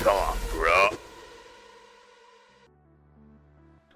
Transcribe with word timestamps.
bro. 0.00 0.96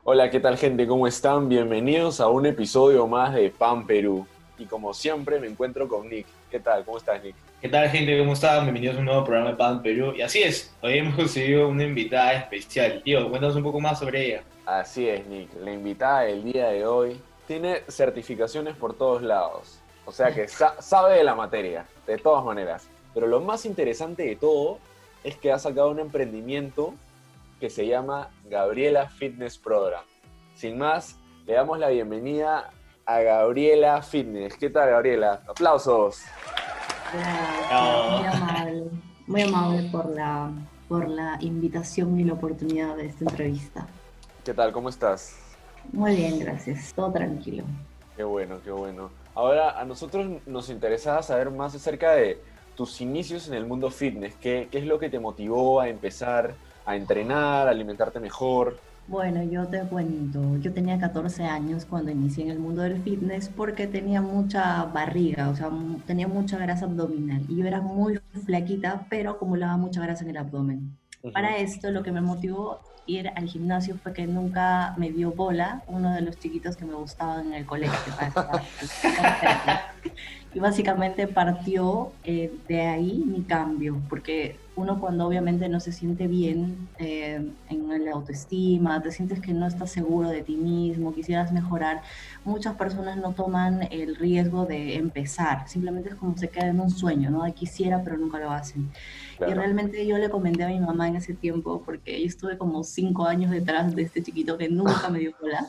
Hola, 0.04 0.30
¿qué 0.30 0.40
tal 0.40 0.56
gente? 0.58 0.86
¿Cómo 0.86 1.06
están? 1.06 1.48
Bienvenidos 1.48 2.20
a 2.20 2.28
un 2.28 2.46
episodio 2.46 3.06
más 3.06 3.32
de 3.34 3.50
Pan 3.50 3.86
Perú. 3.86 4.26
Y 4.58 4.66
como 4.66 4.92
siempre 4.92 5.38
me 5.38 5.46
encuentro 5.46 5.86
con 5.88 6.08
Nick. 6.08 6.26
¿Qué 6.50 6.58
tal? 6.58 6.84
¿Cómo 6.84 6.98
estás, 6.98 7.22
Nick? 7.22 7.36
¿Qué 7.60 7.68
tal, 7.68 7.88
gente? 7.90 8.18
¿Cómo 8.18 8.32
están? 8.32 8.64
Bienvenidos 8.64 8.96
a 8.96 8.98
un 8.98 9.04
nuevo 9.04 9.24
programa 9.24 9.50
de 9.50 9.56
Pan 9.56 9.82
Perú. 9.82 10.12
Y 10.16 10.22
así 10.22 10.42
es, 10.42 10.74
hoy 10.82 10.98
hemos 10.98 11.14
conseguido 11.14 11.68
una 11.68 11.84
invitada 11.84 12.32
especial. 12.32 13.00
Tío, 13.04 13.28
cuéntanos 13.28 13.54
un 13.56 13.62
poco 13.62 13.78
más 13.80 14.00
sobre 14.00 14.26
ella. 14.26 14.42
Así 14.66 15.08
es, 15.08 15.24
Nick. 15.28 15.48
La 15.60 15.72
invitada 15.72 16.22
del 16.22 16.42
día 16.44 16.68
de 16.68 16.84
hoy 16.86 17.20
tiene 17.46 17.82
certificaciones 17.88 18.74
por 18.76 18.94
todos 18.94 19.22
lados. 19.22 19.78
O 20.04 20.10
sea 20.12 20.34
que 20.34 20.48
sa- 20.48 20.80
sabe 20.82 21.18
de 21.18 21.24
la 21.24 21.36
materia, 21.36 21.86
de 22.06 22.18
todas 22.18 22.44
maneras. 22.44 22.88
Pero 23.14 23.28
lo 23.28 23.40
más 23.40 23.64
interesante 23.64 24.24
de 24.24 24.34
todo 24.36 24.78
es 25.24 25.36
que 25.36 25.52
ha 25.52 25.58
sacado 25.58 25.90
un 25.90 26.00
emprendimiento 26.00 26.94
que 27.60 27.70
se 27.70 27.86
llama 27.86 28.30
Gabriela 28.48 29.08
Fitness 29.08 29.58
Program. 29.58 30.02
Sin 30.54 30.78
más, 30.78 31.16
le 31.46 31.54
damos 31.54 31.78
la 31.78 31.88
bienvenida 31.88 32.70
a 33.06 33.20
Gabriela 33.20 34.02
Fitness. 34.02 34.56
¿Qué 34.56 34.70
tal, 34.70 34.90
Gabriela? 34.90 35.42
Aplausos. 35.48 36.22
No. 37.70 38.18
Muy 38.18 38.26
amable, 38.26 38.84
muy 39.26 39.42
amable 39.42 39.88
por 39.90 40.10
la, 40.10 40.50
por 40.88 41.08
la 41.08 41.38
invitación 41.40 42.18
y 42.18 42.24
la 42.24 42.32
oportunidad 42.32 42.96
de 42.96 43.06
esta 43.06 43.24
entrevista. 43.24 43.86
¿Qué 44.44 44.54
tal? 44.54 44.72
¿Cómo 44.72 44.88
estás? 44.88 45.38
Muy 45.92 46.16
bien, 46.16 46.38
gracias. 46.38 46.92
Todo 46.94 47.12
tranquilo. 47.12 47.64
Qué 48.16 48.24
bueno, 48.24 48.58
qué 48.64 48.70
bueno. 48.70 49.10
Ahora, 49.34 49.80
a 49.80 49.84
nosotros 49.84 50.26
nos 50.46 50.68
interesaba 50.68 51.22
saber 51.22 51.50
más 51.50 51.74
acerca 51.74 52.12
de 52.12 52.40
tus 52.76 53.00
inicios 53.00 53.48
en 53.48 53.54
el 53.54 53.66
mundo 53.66 53.90
fitness. 53.90 54.34
¿Qué, 54.36 54.68
qué 54.70 54.78
es 54.78 54.86
lo 54.86 54.98
que 54.98 55.08
te 55.10 55.18
motivó 55.18 55.80
a 55.80 55.88
empezar 55.88 56.54
a 56.84 56.96
entrenar, 56.96 57.68
a 57.68 57.70
alimentarte 57.70 58.20
mejor? 58.20 58.78
Bueno, 59.08 59.42
yo 59.42 59.66
te 59.66 59.80
cuento, 59.82 60.56
yo 60.58 60.72
tenía 60.72 60.98
14 60.98 61.44
años 61.44 61.84
cuando 61.84 62.12
inicié 62.12 62.44
en 62.44 62.50
el 62.50 62.60
mundo 62.60 62.82
del 62.82 63.02
fitness 63.02 63.48
porque 63.48 63.86
tenía 63.88 64.22
mucha 64.22 64.84
barriga, 64.84 65.48
o 65.48 65.56
sea, 65.56 65.70
tenía 66.06 66.28
mucha 66.28 66.56
grasa 66.56 66.84
abdominal 66.86 67.44
y 67.48 67.56
yo 67.56 67.66
era 67.66 67.80
muy 67.80 68.20
flaquita, 68.46 69.06
pero 69.10 69.32
acumulaba 69.32 69.76
mucha 69.76 70.00
grasa 70.00 70.22
en 70.24 70.30
el 70.30 70.36
abdomen. 70.36 70.96
Para 71.30 71.58
esto 71.58 71.90
lo 71.90 72.02
que 72.02 72.10
me 72.10 72.20
motivó 72.20 72.80
ir 73.06 73.28
al 73.34 73.48
gimnasio 73.48 73.96
fue 73.96 74.12
que 74.12 74.26
nunca 74.26 74.94
me 74.96 75.10
dio 75.10 75.32
bola 75.32 75.82
uno 75.86 76.14
de 76.14 76.20
los 76.20 76.38
chiquitos 76.38 76.76
que 76.76 76.84
me 76.84 76.94
gustaban 76.94 77.48
en 77.48 77.54
el 77.54 77.66
colegio. 77.66 77.96
y 80.54 80.60
básicamente 80.60 81.26
partió 81.26 82.12
eh, 82.24 82.52
de 82.68 82.82
ahí 82.82 83.24
mi 83.26 83.42
cambio, 83.42 84.00
porque 84.08 84.56
uno 84.76 85.00
cuando 85.00 85.26
obviamente 85.26 85.68
no 85.68 85.80
se 85.80 85.92
siente 85.92 86.26
bien 86.26 86.88
eh, 86.98 87.46
en 87.68 88.04
la 88.04 88.12
autoestima, 88.12 89.02
te 89.02 89.10
sientes 89.10 89.40
que 89.40 89.52
no 89.52 89.66
estás 89.66 89.90
seguro 89.90 90.28
de 90.28 90.42
ti 90.42 90.56
mismo, 90.56 91.14
quisieras 91.14 91.52
mejorar, 91.52 92.02
muchas 92.44 92.74
personas 92.76 93.16
no 93.16 93.32
toman 93.32 93.88
el 93.90 94.16
riesgo 94.16 94.66
de 94.66 94.96
empezar, 94.96 95.68
simplemente 95.68 96.10
es 96.10 96.14
como 96.14 96.36
se 96.36 96.48
queda 96.48 96.68
en 96.68 96.80
un 96.80 96.90
sueño, 96.90 97.30
¿no? 97.30 97.42
Quisiera, 97.54 98.02
pero 98.02 98.16
nunca 98.16 98.38
lo 98.38 98.50
hacen. 98.50 98.90
Y 99.42 99.44
Claro. 99.46 99.60
realmente 99.60 100.06
yo 100.06 100.18
le 100.18 100.30
comenté 100.30 100.62
a 100.64 100.68
mi 100.68 100.78
mamá 100.78 101.08
en 101.08 101.16
ese 101.16 101.34
tiempo, 101.34 101.82
porque 101.84 102.20
yo 102.20 102.26
estuve 102.26 102.56
como 102.56 102.84
cinco 102.84 103.26
años 103.26 103.50
detrás 103.50 103.94
de 103.94 104.02
este 104.02 104.22
chiquito 104.22 104.56
que 104.56 104.68
nunca 104.68 105.08
me 105.10 105.18
dio 105.18 105.32
bola. 105.40 105.66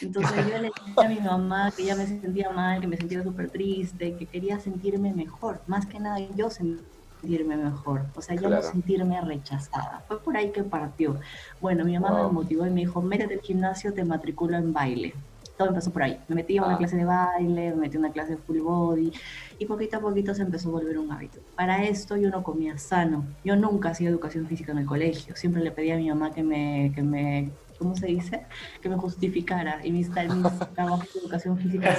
Entonces 0.00 0.46
yo 0.48 0.58
le 0.58 0.70
dije 0.74 1.04
a 1.04 1.08
mi 1.08 1.20
mamá 1.20 1.70
que 1.76 1.84
ya 1.84 1.94
me 1.94 2.06
sentía 2.06 2.50
mal, 2.50 2.80
que 2.80 2.88
me 2.88 2.96
sentía 2.96 3.22
súper 3.22 3.50
triste, 3.50 4.16
que 4.16 4.26
quería 4.26 4.58
sentirme 4.58 5.12
mejor. 5.14 5.62
Más 5.68 5.86
que 5.86 6.00
nada 6.00 6.18
yo 6.34 6.50
sentirme 6.50 7.56
mejor. 7.56 8.06
O 8.16 8.22
sea, 8.22 8.34
ya 8.34 8.48
Claro. 8.48 8.56
no 8.56 8.62
sentirme 8.62 9.20
rechazada. 9.20 10.04
Fue 10.08 10.20
por 10.22 10.36
ahí 10.36 10.50
que 10.50 10.64
partió. 10.64 11.20
Bueno, 11.60 11.84
mi 11.84 11.96
mamá 11.98 12.10
Wow. 12.18 12.26
me 12.28 12.32
motivó 12.32 12.66
y 12.66 12.70
me 12.70 12.80
dijo, 12.80 13.00
métete 13.02 13.34
al 13.34 13.40
gimnasio, 13.40 13.94
te 13.94 14.04
matriculo 14.04 14.56
en 14.56 14.72
baile. 14.72 15.14
Todo 15.62 15.68
empezó 15.70 15.92
por 15.92 16.02
ahí. 16.02 16.18
Me 16.28 16.34
metí 16.34 16.58
a 16.58 16.64
una 16.64 16.74
Ah. 16.74 16.78
clase 16.78 16.96
de 16.96 17.04
baile, 17.04 17.70
me 17.70 17.76
metí 17.82 17.96
a 17.96 18.00
una 18.00 18.10
clase 18.10 18.32
de 18.32 18.36
full 18.38 18.58
body 18.60 19.12
y 19.60 19.64
poquito 19.66 19.98
a 19.98 20.00
poquito 20.00 20.34
se 20.34 20.42
empezó 20.42 20.70
a 20.70 20.72
volver 20.72 20.98
un 20.98 21.12
hábito. 21.12 21.38
Para 21.54 21.84
esto 21.84 22.16
yo 22.16 22.30
no 22.30 22.42
comía 22.42 22.76
sano. 22.78 23.24
Yo 23.44 23.54
nunca 23.54 23.90
hacía 23.90 24.08
educación 24.08 24.46
física 24.48 24.72
en 24.72 24.78
el 24.78 24.86
colegio. 24.86 25.36
Siempre 25.36 25.62
le 25.62 25.70
pedía 25.70 25.94
a 25.94 25.98
mi 25.98 26.08
mamá 26.08 26.32
que 26.32 26.42
me, 26.42 26.90
que 26.94 27.02
me 27.02 27.50
¿cómo 27.78 27.94
se 27.94 28.06
dice? 28.06 28.42
Que 28.80 28.88
me 28.88 28.96
justificara. 28.96 29.78
Y 29.84 29.92
mis, 29.92 30.08
mis 30.08 30.58
trabajos 30.74 31.12
de 31.14 31.20
educación 31.20 31.56
física 31.58 31.96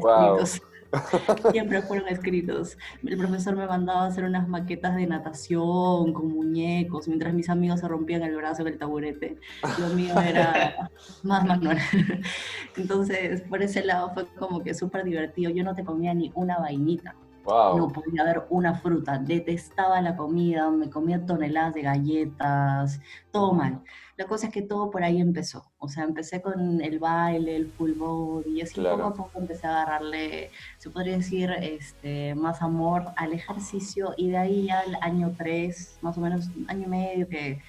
Wow. 0.00 0.38
Siempre 1.52 1.82
fueron 1.82 2.08
escritos. 2.08 2.76
El 3.04 3.16
profesor 3.16 3.56
me 3.56 3.66
mandaba 3.66 4.04
a 4.04 4.06
hacer 4.06 4.24
unas 4.24 4.48
maquetas 4.48 4.96
de 4.96 5.06
natación 5.06 6.12
con 6.12 6.28
muñecos, 6.28 7.08
mientras 7.08 7.34
mis 7.34 7.48
amigos 7.48 7.80
se 7.80 7.88
rompían 7.88 8.22
el 8.22 8.36
brazo 8.36 8.62
en 8.62 8.68
el 8.68 8.78
taburete. 8.78 9.38
Lo 9.78 9.88
mío 9.88 10.18
era 10.20 10.90
más 11.22 11.44
manual. 11.44 11.78
Entonces, 12.76 13.42
por 13.42 13.62
ese 13.62 13.84
lado 13.84 14.12
fue 14.14 14.26
como 14.38 14.62
que 14.62 14.74
súper 14.74 15.04
divertido. 15.04 15.50
Yo 15.50 15.64
no 15.64 15.74
te 15.74 15.84
comía 15.84 16.14
ni 16.14 16.32
una 16.34 16.58
vainita. 16.58 17.14
Wow. 17.44 17.78
No 17.78 17.88
podía 17.88 18.22
haber 18.22 18.46
una 18.50 18.74
fruta. 18.74 19.18
Detestaba 19.18 20.00
la 20.02 20.16
comida, 20.16 20.70
me 20.70 20.90
comía 20.90 21.24
toneladas 21.24 21.74
de 21.74 21.82
galletas, 21.82 23.00
todo 23.30 23.52
mal. 23.54 23.80
La 24.20 24.26
cosa 24.26 24.48
es 24.48 24.52
que 24.52 24.60
todo 24.60 24.90
por 24.90 25.02
ahí 25.02 25.18
empezó. 25.18 25.64
O 25.78 25.88
sea, 25.88 26.04
empecé 26.04 26.42
con 26.42 26.82
el 26.82 26.98
baile, 26.98 27.56
el 27.56 27.68
full 27.72 27.92
body, 27.92 28.58
y 28.58 28.60
así 28.60 28.74
Claro. 28.74 28.98
poco 28.98 29.08
a 29.08 29.14
poco 29.14 29.38
empecé 29.38 29.66
a 29.66 29.70
agarrarle, 29.80 30.50
se 30.76 30.90
podría 30.90 31.16
decir, 31.16 31.50
este, 31.62 32.34
más 32.34 32.60
amor 32.60 33.06
al 33.16 33.32
ejercicio. 33.32 34.12
Y 34.18 34.28
de 34.28 34.36
ahí 34.36 34.68
al 34.68 34.98
año 35.00 35.32
3, 35.38 36.00
más 36.02 36.18
o 36.18 36.20
menos 36.20 36.50
año 36.68 36.84
y 36.84 36.90
medio 36.90 37.28
que 37.30 37.62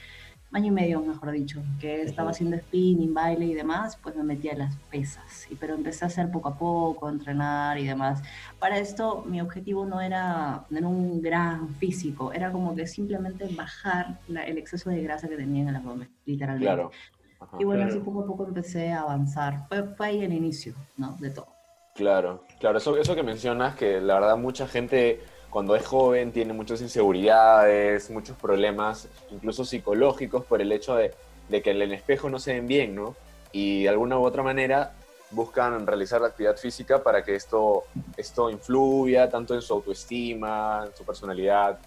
año 0.54 0.68
y 0.68 0.72
medio, 0.72 1.02
mejor 1.02 1.32
dicho, 1.32 1.64
que 1.80 2.02
estaba 2.02 2.32
haciendo 2.32 2.58
spinning, 2.58 3.14
baile 3.14 3.46
y 3.46 3.54
demás, 3.54 3.98
pues 4.04 4.16
me 4.16 4.24
metí 4.24 4.50
a 4.50 4.56
las 4.56 4.76
pesas. 4.90 5.48
Y, 5.50 5.56
pero 5.56 5.76
empecé 5.76 6.04
a 6.06 6.08
hacer 6.08 6.30
poco 6.30 6.50
a 6.50 6.58
poco, 6.58 7.08
a 7.08 7.12
entrenar 7.12 7.78
y 7.80 7.86
demás. 7.86 8.22
Para 8.60 8.78
esto, 8.78 9.24
mi 9.28 9.40
objetivo 9.40 9.86
no 9.86 10.02
era 10.02 10.66
tener 10.68 10.86
un 10.86 11.22
gran 11.22 11.70
físico, 11.76 12.34
era 12.34 12.52
como 12.52 12.76
que 12.76 12.86
simplemente 12.88 13.48
bajar 13.56 14.20
la- 14.28 14.44
el 14.44 14.58
exceso 14.58 14.90
de 14.90 15.02
grasa 15.02 15.28
que 15.30 15.38
tenía 15.38 15.62
en 15.64 15.70
el 15.70 15.76
abdomen, 15.78 16.10
literalmente. 16.26 16.66
Claro. 16.68 16.92
Ajá. 17.40 17.58
Y 17.60 17.64
bueno, 17.64 17.84
así 17.86 17.94
Claro. 17.96 18.06
poco 18.06 18.22
a 18.24 18.28
poco 18.28 18.48
empecé 18.48 18.92
a 18.92 19.02
avanzar. 19.02 19.66
Fue, 19.70 19.84
fue 19.96 20.08
ahí 20.08 20.24
el 20.24 20.34
inicio, 20.34 20.76
¿no? 20.98 21.16
De 21.20 21.30
todo. 21.32 21.48
Claro, 21.96 22.46
claro, 22.60 22.78
eso, 22.78 22.96
eso 22.98 23.16
que 23.16 23.24
mencionas, 23.24 23.76
que 23.76 24.00
la 24.00 24.14
verdad 24.16 24.38
mucha 24.38 24.68
gente 24.68 25.20
cuando 25.52 25.76
es 25.76 25.86
joven 25.86 26.32
tiene 26.32 26.54
muchas 26.54 26.82
inseguridades, 26.82 28.10
muchos 28.10 28.38
problemas, 28.38 29.10
incluso 29.32 29.66
psicológicos, 29.66 30.46
por 30.46 30.62
el 30.62 30.72
hecho 30.72 30.96
de, 30.96 31.14
de 31.50 31.62
que 31.62 31.72
en 31.72 31.82
el 31.82 31.92
espejo 31.92 32.30
no 32.30 32.40
se 32.40 32.54
ven 32.54 32.68
bien, 32.68 32.96
¿no? 32.96 33.18
Y 33.52 33.84
de 33.84 33.90
alguna 33.90 34.18
u 34.18 34.24
otra 34.24 34.44
manera 34.44 34.94
buscan 35.30 35.86
realizar 35.86 36.22
la 36.22 36.28
actividad 36.28 36.56
física 36.56 37.04
para 37.04 37.22
que 37.24 37.36
esto, 37.36 37.84
esto 38.16 38.50
influya 38.50 39.30
tanto 39.30 39.54
en 39.54 39.62
su 39.62 39.74
autoestima, 39.74 40.86
en 40.88 40.96
su 40.96 41.04
personalidad. 41.04 41.80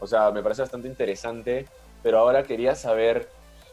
O 0.00 0.06
sea, 0.06 0.30
me 0.30 0.42
parece 0.42 0.62
bastante 0.62 0.88
interesante, 0.88 1.66
pero 2.02 2.20
ahora 2.20 2.42
quería 2.42 2.74
saber, 2.74 3.28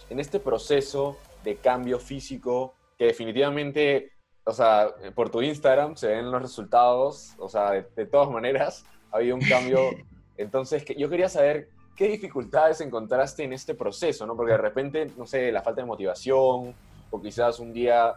en 0.09 0.19
este 0.19 0.41
proceso 0.41 1.17
de 1.45 1.55
cambio 1.55 1.99
físico, 1.99 2.75
que 2.97 3.05
definitivamente 3.05 4.11
o 4.43 4.53
sea, 4.53 4.93
por 5.13 5.29
tu 5.29 5.41
Instagram 5.41 5.97
se 5.97 6.07
ven 6.07 6.31
los 6.31 6.41
resultados, 6.41 7.33
o 7.37 7.49
sea, 7.49 7.71
de, 7.71 7.85
de 7.95 8.05
todas 8.05 8.29
maneras 8.29 8.85
ha 9.11 9.17
habido 9.17 9.35
un 9.35 9.41
cambio. 9.41 9.89
Entonces, 10.37 10.83
que, 10.83 10.95
yo 10.95 11.09
quería 11.09 11.29
saber 11.29 11.69
qué 11.95 12.07
dificultades 12.09 12.81
encontraste 12.81 13.43
en 13.43 13.53
este 13.53 13.73
proceso, 13.73 14.25
¿no? 14.25 14.35
Porque 14.35 14.51
de 14.51 14.59
repente, 14.59 15.11
no 15.17 15.25
sé, 15.25 15.51
la 15.51 15.61
falta 15.61 15.81
de 15.81 15.87
motivación, 15.87 16.73
o 17.09 17.21
quizás 17.21 17.59
un 17.59 17.73
día 17.73 18.13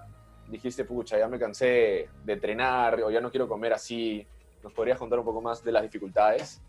dijiste, 0.48 0.84
pucha, 0.84 1.18
ya 1.18 1.28
me 1.28 1.38
cansé 1.38 2.08
de 2.24 2.32
entrenar, 2.32 3.00
o 3.02 3.10
ya 3.10 3.20
no 3.20 3.30
quiero 3.30 3.48
comer 3.48 3.72
así. 3.72 4.26
¿Nos 4.62 4.72
podrías 4.72 4.98
contar 4.98 5.18
un 5.18 5.24
poco 5.24 5.40
más 5.40 5.64
de 5.64 5.72
las 5.72 5.82
dificultades? 5.82 6.60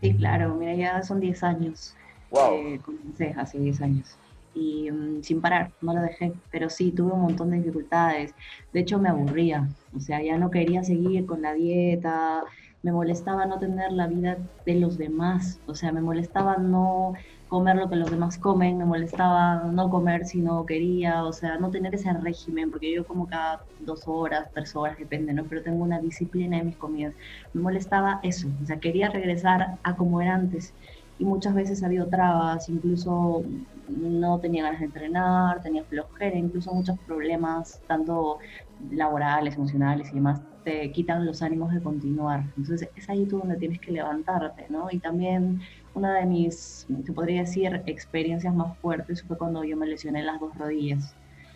Sí, 0.00 0.14
claro, 0.14 0.54
mira, 0.54 0.74
ya 0.74 1.02
son 1.02 1.20
10 1.20 1.42
años. 1.42 1.94
¡Wow! 2.30 2.54
Eh, 2.54 2.80
comencé 2.82 3.34
hace 3.36 3.58
10 3.58 3.82
años. 3.82 4.16
Y 4.54 4.90
mm, 4.90 5.22
sin 5.22 5.40
parar, 5.40 5.72
no 5.82 5.92
lo 5.92 6.00
dejé. 6.00 6.32
Pero 6.50 6.70
sí, 6.70 6.92
tuve 6.92 7.12
un 7.12 7.20
montón 7.22 7.50
de 7.50 7.58
dificultades. 7.58 8.34
De 8.72 8.80
hecho, 8.80 8.98
me 8.98 9.10
aburría. 9.10 9.68
O 9.94 10.00
sea, 10.00 10.22
ya 10.22 10.38
no 10.38 10.50
quería 10.50 10.82
seguir 10.82 11.26
con 11.26 11.42
la 11.42 11.52
dieta. 11.52 12.44
Me 12.82 12.92
molestaba 12.92 13.46
no 13.46 13.58
tener 13.58 13.92
la 13.92 14.06
vida 14.06 14.38
de 14.64 14.74
los 14.80 14.96
demás. 14.98 15.60
O 15.66 15.74
sea, 15.74 15.92
me 15.92 16.00
molestaba 16.00 16.56
no 16.56 17.12
comer 17.46 17.76
lo 17.76 17.90
que 17.90 17.96
los 17.96 18.10
demás 18.10 18.38
comen. 18.38 18.78
Me 18.78 18.84
molestaba 18.86 19.64
no 19.72 19.90
comer 19.90 20.24
si 20.24 20.40
no 20.40 20.64
quería. 20.66 21.24
O 21.24 21.32
sea, 21.32 21.58
no 21.58 21.70
tener 21.70 21.94
ese 21.94 22.12
régimen. 22.14 22.70
Porque 22.70 22.92
yo 22.94 23.06
como 23.06 23.26
cada 23.26 23.60
dos 23.78 24.02
horas, 24.06 24.48
tres 24.54 24.74
horas, 24.76 24.96
depende, 24.98 25.32
¿no? 25.34 25.46
Pero 25.48 25.62
tengo 25.62 25.82
una 25.84 26.00
disciplina 26.00 26.58
en 26.58 26.66
mis 26.66 26.78
comidas. 26.78 27.14
Me 27.52 27.60
molestaba 27.62 28.20
eso. 28.22 28.48
O 28.62 28.66
sea, 28.66 28.78
quería 28.80 29.10
regresar 29.10 29.78
a 29.82 29.96
como 29.96 30.20
era 30.20 30.34
antes. 30.34 30.74
y 31.16 31.24
muchas 31.26 31.54
veces 31.54 31.82
ha 31.82 31.86
habido 31.86 32.08
trabas, 32.08 32.68
incluso 32.68 33.44
no 33.86 34.40
tenía 34.40 34.62
ganas 34.62 34.80
de 34.80 34.86
entrenar, 34.86 35.60
tenía 35.62 35.84
flojera, 35.84 36.36
incluso 36.38 36.72
muchos 36.72 36.98
problemas, 37.00 37.82
tanto 37.86 38.38
laborales, 38.78 39.54
emocionales 39.56 40.10
y 40.12 40.14
demás, 40.16 40.40
te 40.64 40.90
quitan 40.92 41.26
los 41.26 41.42
ánimos 41.42 41.72
de 41.72 41.80
continuar. 41.80 42.44
Entonces 42.56 42.88
es 42.96 43.08
ahí 43.08 43.26
tú 43.26 43.38
donde 43.38 43.56
tienes 43.56 43.80
que 43.80 43.92
levantarte, 43.92 44.66
¿no? 44.68 44.88
Y 44.90 44.98
también 44.98 45.60
una 45.94 46.14
de 46.14 46.26
mis, 46.26 46.86
se 47.04 47.12
podría 47.12 47.40
decir, 47.40 47.82
experiencias 47.86 48.54
más 48.54 48.76
fuertes 48.78 49.22
fue 49.22 49.36
cuando 49.36 49.64
yo 49.64 49.76
me 49.76 49.86
lesioné 49.86 50.22
las 50.22 50.40
dos 50.40 50.56
rodillas. 50.56 51.14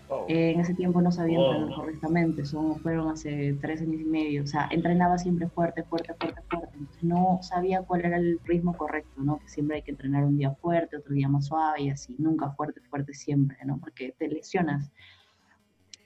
Oh. 0.08 0.26
Eh, 0.28 0.50
en 0.50 0.60
ese 0.60 0.74
tiempo 0.74 1.00
no 1.00 1.10
sabía 1.10 1.38
entrenar 1.38 1.70
oh. 1.72 1.76
correctamente, 1.76 2.44
son, 2.44 2.78
fueron 2.80 3.08
hace 3.08 3.56
tres 3.60 3.80
años 3.80 4.02
y 4.02 4.04
medio, 4.04 4.42
o 4.42 4.46
sea, 4.46 4.68
entrenaba 4.70 5.16
siempre 5.16 5.48
fuerte, 5.48 5.82
fuerte, 5.84 6.12
fuerte, 6.20 6.42
fuerte, 6.50 6.76
entonces 6.76 7.02
no 7.04 7.38
sabía 7.40 7.80
cuál 7.80 8.04
era 8.04 8.18
el 8.18 8.38
ritmo 8.44 8.76
correcto, 8.76 9.22
¿no? 9.22 9.38
Que 9.38 9.48
siempre 9.48 9.76
hay 9.76 9.82
que 9.82 9.92
entrenar 9.92 10.24
un 10.24 10.36
día 10.36 10.50
fuerte, 10.56 10.98
otro 10.98 11.14
día 11.14 11.26
más 11.28 11.46
suave 11.46 11.84
y 11.84 11.88
así, 11.88 12.14
nunca 12.18 12.50
fuerte, 12.50 12.82
fuerte 12.90 13.14
siempre, 13.14 13.56
¿no? 13.64 13.78
Porque 13.78 14.14
te 14.18 14.28
lesionas. 14.28 14.92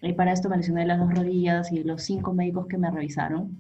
Y 0.01 0.13
para 0.13 0.33
esto 0.33 0.49
me 0.49 0.57
lesioné 0.57 0.87
las 0.87 1.01
dos 1.01 1.13
rodillas 1.13 1.73
y 1.73 1.83
los 1.83 2.03
cinco 2.03 2.33
médicos 2.33 2.67
que 2.67 2.79
me 2.79 2.91
revisaron 2.91 3.59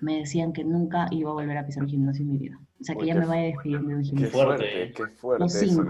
me 0.00 0.18
decían 0.18 0.52
que 0.52 0.64
nunca 0.64 1.06
iba 1.10 1.30
a 1.30 1.34
volver 1.34 1.58
a 1.58 1.66
pisar 1.66 1.82
un 1.82 1.90
gimnasio 1.90 2.22
en 2.22 2.32
mi 2.32 2.38
vida. 2.38 2.58
O 2.80 2.84
sea, 2.84 2.94
que 2.94 3.06
ya 3.06 3.14
me 3.14 3.26
vaya 3.26 3.42
despidiendo 3.42 3.88
de 3.88 3.94
un 3.96 4.02
gimnasio. 4.02 4.30
Qué 4.30 4.44
fuerte, 4.44 4.92
qué 4.96 5.06
fuerte. 5.16 5.44
Los 5.44 5.52
cinco. 5.52 5.86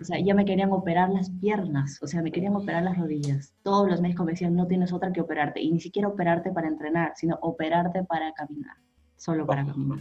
O 0.00 0.04
sea, 0.04 0.18
ya 0.18 0.34
me 0.34 0.44
querían 0.44 0.72
operar 0.72 1.10
las 1.10 1.30
piernas, 1.30 2.02
o 2.02 2.08
sea, 2.08 2.22
me 2.22 2.32
querían 2.32 2.56
operar 2.56 2.82
las 2.82 2.98
rodillas. 2.98 3.54
Todos 3.62 3.88
los 3.88 4.00
médicos 4.00 4.26
me 4.26 4.32
decían, 4.32 4.56
no 4.56 4.66
tienes 4.66 4.92
otra 4.92 5.12
que 5.12 5.20
operarte. 5.20 5.60
Y 5.60 5.70
ni 5.70 5.78
siquiera 5.78 6.08
operarte 6.08 6.50
para 6.50 6.66
entrenar, 6.66 7.12
sino 7.14 7.38
operarte 7.40 8.02
para 8.02 8.32
caminar, 8.32 8.74
solo 9.16 9.46
para 9.46 9.64
caminar. 9.64 10.00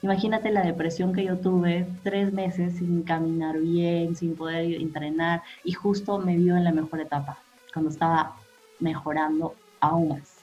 Imagínate 0.00 0.50
la 0.50 0.62
depresión 0.62 1.12
que 1.12 1.22
yo 1.24 1.38
tuve, 1.38 1.86
tres 2.02 2.32
meses 2.32 2.78
sin 2.78 3.02
caminar 3.04 3.60
bien, 3.60 4.16
sin 4.16 4.34
poder 4.34 4.72
entrenar, 4.80 5.42
y 5.62 5.72
justo 5.72 6.18
me 6.18 6.36
vio 6.36 6.56
en 6.56 6.64
la 6.64 6.72
mejor 6.72 7.00
etapa 7.00 7.38
cuando 7.72 7.90
estaba 7.90 8.36
mejorando 8.80 9.54
aún 9.80 10.10
más. 10.10 10.42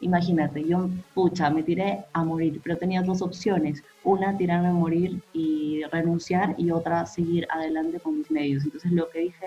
Imagínate, 0.00 0.64
yo, 0.64 0.88
pucha, 1.12 1.50
me 1.50 1.64
tiré 1.64 2.04
a 2.12 2.22
morir, 2.22 2.60
pero 2.62 2.76
tenía 2.76 3.02
dos 3.02 3.20
opciones. 3.20 3.82
Una, 4.04 4.36
tirarme 4.36 4.68
a 4.68 4.72
morir 4.72 5.20
y 5.32 5.82
renunciar, 5.90 6.54
y 6.56 6.70
otra, 6.70 7.04
seguir 7.04 7.48
adelante 7.50 7.98
con 7.98 8.18
mis 8.18 8.30
medios. 8.30 8.64
Entonces, 8.64 8.92
lo 8.92 9.08
que 9.10 9.20
dije, 9.20 9.46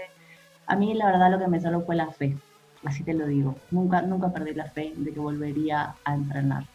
a 0.68 0.76
mí 0.76 0.94
la 0.94 1.06
verdad 1.06 1.32
lo 1.32 1.40
que 1.40 1.48
me 1.48 1.60
salvó 1.62 1.86
fue 1.86 1.96
la 1.96 2.12
fe, 2.12 2.38
así 2.84 3.04
te 3.04 3.14
lo 3.14 3.28
digo. 3.28 3.56
Nunca, 3.72 4.02
nunca 4.02 4.34
perdí 4.34 4.54
la 4.54 4.70
fe 4.70 4.94
de 4.96 5.12
que 5.12 5.20
volvería 5.20 5.96
a 6.04 6.14
entrenar. 6.14 6.66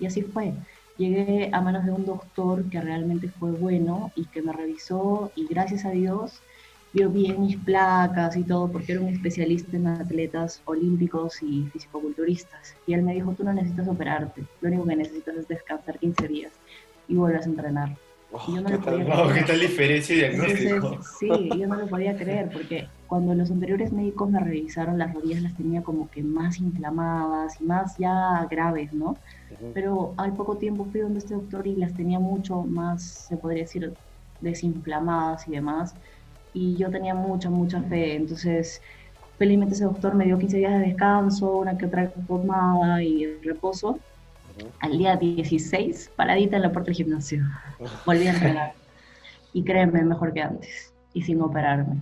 Y 0.00 0.06
así 0.06 0.22
fue. 0.22 0.52
Llegué 0.98 1.50
a 1.52 1.60
manos 1.60 1.84
de 1.86 1.92
un 1.92 2.04
doctor 2.04 2.68
que 2.68 2.80
realmente 2.80 3.28
fue 3.28 3.52
bueno 3.52 4.10
y 4.16 4.26
que 4.26 4.42
me 4.42 4.52
revisó 4.52 5.32
y 5.34 5.46
gracias 5.46 5.84
a 5.84 5.90
Dios 5.90 6.42
vio 6.92 7.08
bien 7.08 7.40
mis 7.40 7.56
placas 7.56 8.36
y 8.36 8.42
todo, 8.42 8.70
porque 8.70 8.92
era 8.92 9.00
un 9.00 9.08
especialista 9.08 9.76
en 9.76 9.86
atletas 9.86 10.60
olímpicos 10.64 11.42
y 11.42 11.68
fisicoculturistas. 11.72 12.74
Y 12.86 12.94
él 12.94 13.02
me 13.02 13.14
dijo, 13.14 13.32
tú 13.32 13.44
no 13.44 13.52
necesitas 13.52 13.88
operarte, 13.88 14.44
lo 14.60 14.68
único 14.68 14.86
que 14.86 14.96
necesitas 14.96 15.36
es 15.36 15.48
descansar 15.48 15.98
15 15.98 16.28
días 16.28 16.52
y 17.08 17.14
vuelvas 17.14 17.46
a 17.46 17.48
entrenar. 17.48 17.96
y 18.48 18.54
yo 18.54 18.60
no 18.60 18.70
¿qué, 18.70 18.78
tal, 18.78 19.34
¿Qué 19.34 19.42
tal 19.42 19.60
diferencia 19.60 20.16
de 20.16 20.30
diagnóstico? 20.30 20.98
sí, 21.18 21.28
yo 21.56 21.66
no 21.68 21.76
lo 21.76 21.86
podía 21.86 22.16
creer, 22.16 22.50
porque 22.52 22.88
cuando 23.06 23.34
los 23.34 23.50
anteriores 23.50 23.92
médicos 23.92 24.28
me 24.30 24.40
revisaron, 24.40 24.98
las 24.98 25.14
rodillas 25.14 25.42
las 25.42 25.56
tenía 25.56 25.82
como 25.82 26.10
que 26.10 26.22
más 26.22 26.58
inflamadas 26.58 27.60
y 27.60 27.64
más 27.64 27.96
ya 27.98 28.46
graves, 28.50 28.92
¿no? 28.92 29.16
Pero 29.74 30.14
al 30.16 30.32
poco 30.34 30.56
tiempo 30.56 30.86
fui 30.90 31.00
donde 31.00 31.18
este 31.18 31.34
doctor 31.34 31.66
y 31.66 31.76
las 31.76 31.94
tenía 31.94 32.18
mucho 32.18 32.62
más, 32.62 33.26
se 33.28 33.36
podría 33.36 33.62
decir, 33.62 33.92
desinflamadas 34.40 35.46
y 35.48 35.52
demás 35.52 35.94
y 36.52 36.76
yo 36.76 36.90
tenía 36.90 37.14
mucha, 37.14 37.50
mucha 37.50 37.82
fe. 37.82 38.16
Entonces, 38.16 38.80
felizmente 39.38 39.74
ese 39.74 39.84
doctor 39.84 40.14
me 40.14 40.24
dio 40.24 40.38
15 40.38 40.56
días 40.56 40.72
de 40.72 40.86
descanso, 40.86 41.58
una 41.58 41.76
que 41.76 41.86
otra 41.86 42.12
formada 42.26 43.02
y 43.02 43.26
reposo. 43.42 43.98
Al 44.80 44.98
día 44.98 45.16
16, 45.16 46.12
paradita 46.16 46.56
en 46.56 46.62
la 46.62 46.72
puerta 46.72 46.88
del 46.88 46.96
gimnasio. 46.96 47.44
Volví 48.06 48.26
a 48.26 48.32
entrenar. 48.32 48.72
Y 49.52 49.64
créeme, 49.64 50.02
mejor 50.02 50.32
que 50.32 50.42
antes. 50.42 50.92
Y 51.14 51.22
sin 51.22 51.40
operarme. 51.40 51.96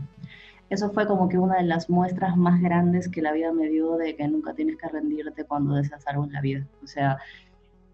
Eso 0.70 0.90
fue 0.90 1.06
como 1.06 1.28
que 1.28 1.38
una 1.38 1.56
de 1.56 1.62
las 1.62 1.88
muestras 1.88 2.36
más 2.36 2.60
grandes 2.60 3.08
que 3.08 3.22
la 3.22 3.32
vida 3.32 3.52
me 3.52 3.68
dio 3.68 3.96
de 3.96 4.16
que 4.16 4.28
nunca 4.28 4.52
tienes 4.52 4.76
que 4.76 4.88
rendirte 4.88 5.44
cuando 5.44 5.74
deseas 5.74 6.06
algo 6.06 6.24
en 6.24 6.32
la 6.32 6.40
vida. 6.42 6.66
O 6.84 6.86
sea, 6.86 7.18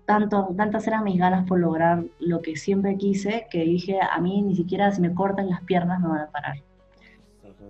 tanto, 0.06 0.48
tantas 0.56 0.86
eran 0.86 1.04
mis 1.04 1.18
ganas 1.18 1.46
por 1.46 1.58
lograr 1.58 2.04
lo 2.18 2.42
que 2.42 2.56
siempre 2.56 2.96
quise, 2.96 3.46
que 3.50 3.64
dije, 3.64 3.98
a 4.00 4.18
mí 4.20 4.42
ni 4.42 4.54
siquiera 4.54 4.92
si 4.92 5.00
me 5.00 5.14
cortan 5.14 5.48
las 5.48 5.62
piernas 5.62 6.00
me 6.00 6.08
van 6.08 6.20
a 6.20 6.30
parar. 6.30 6.56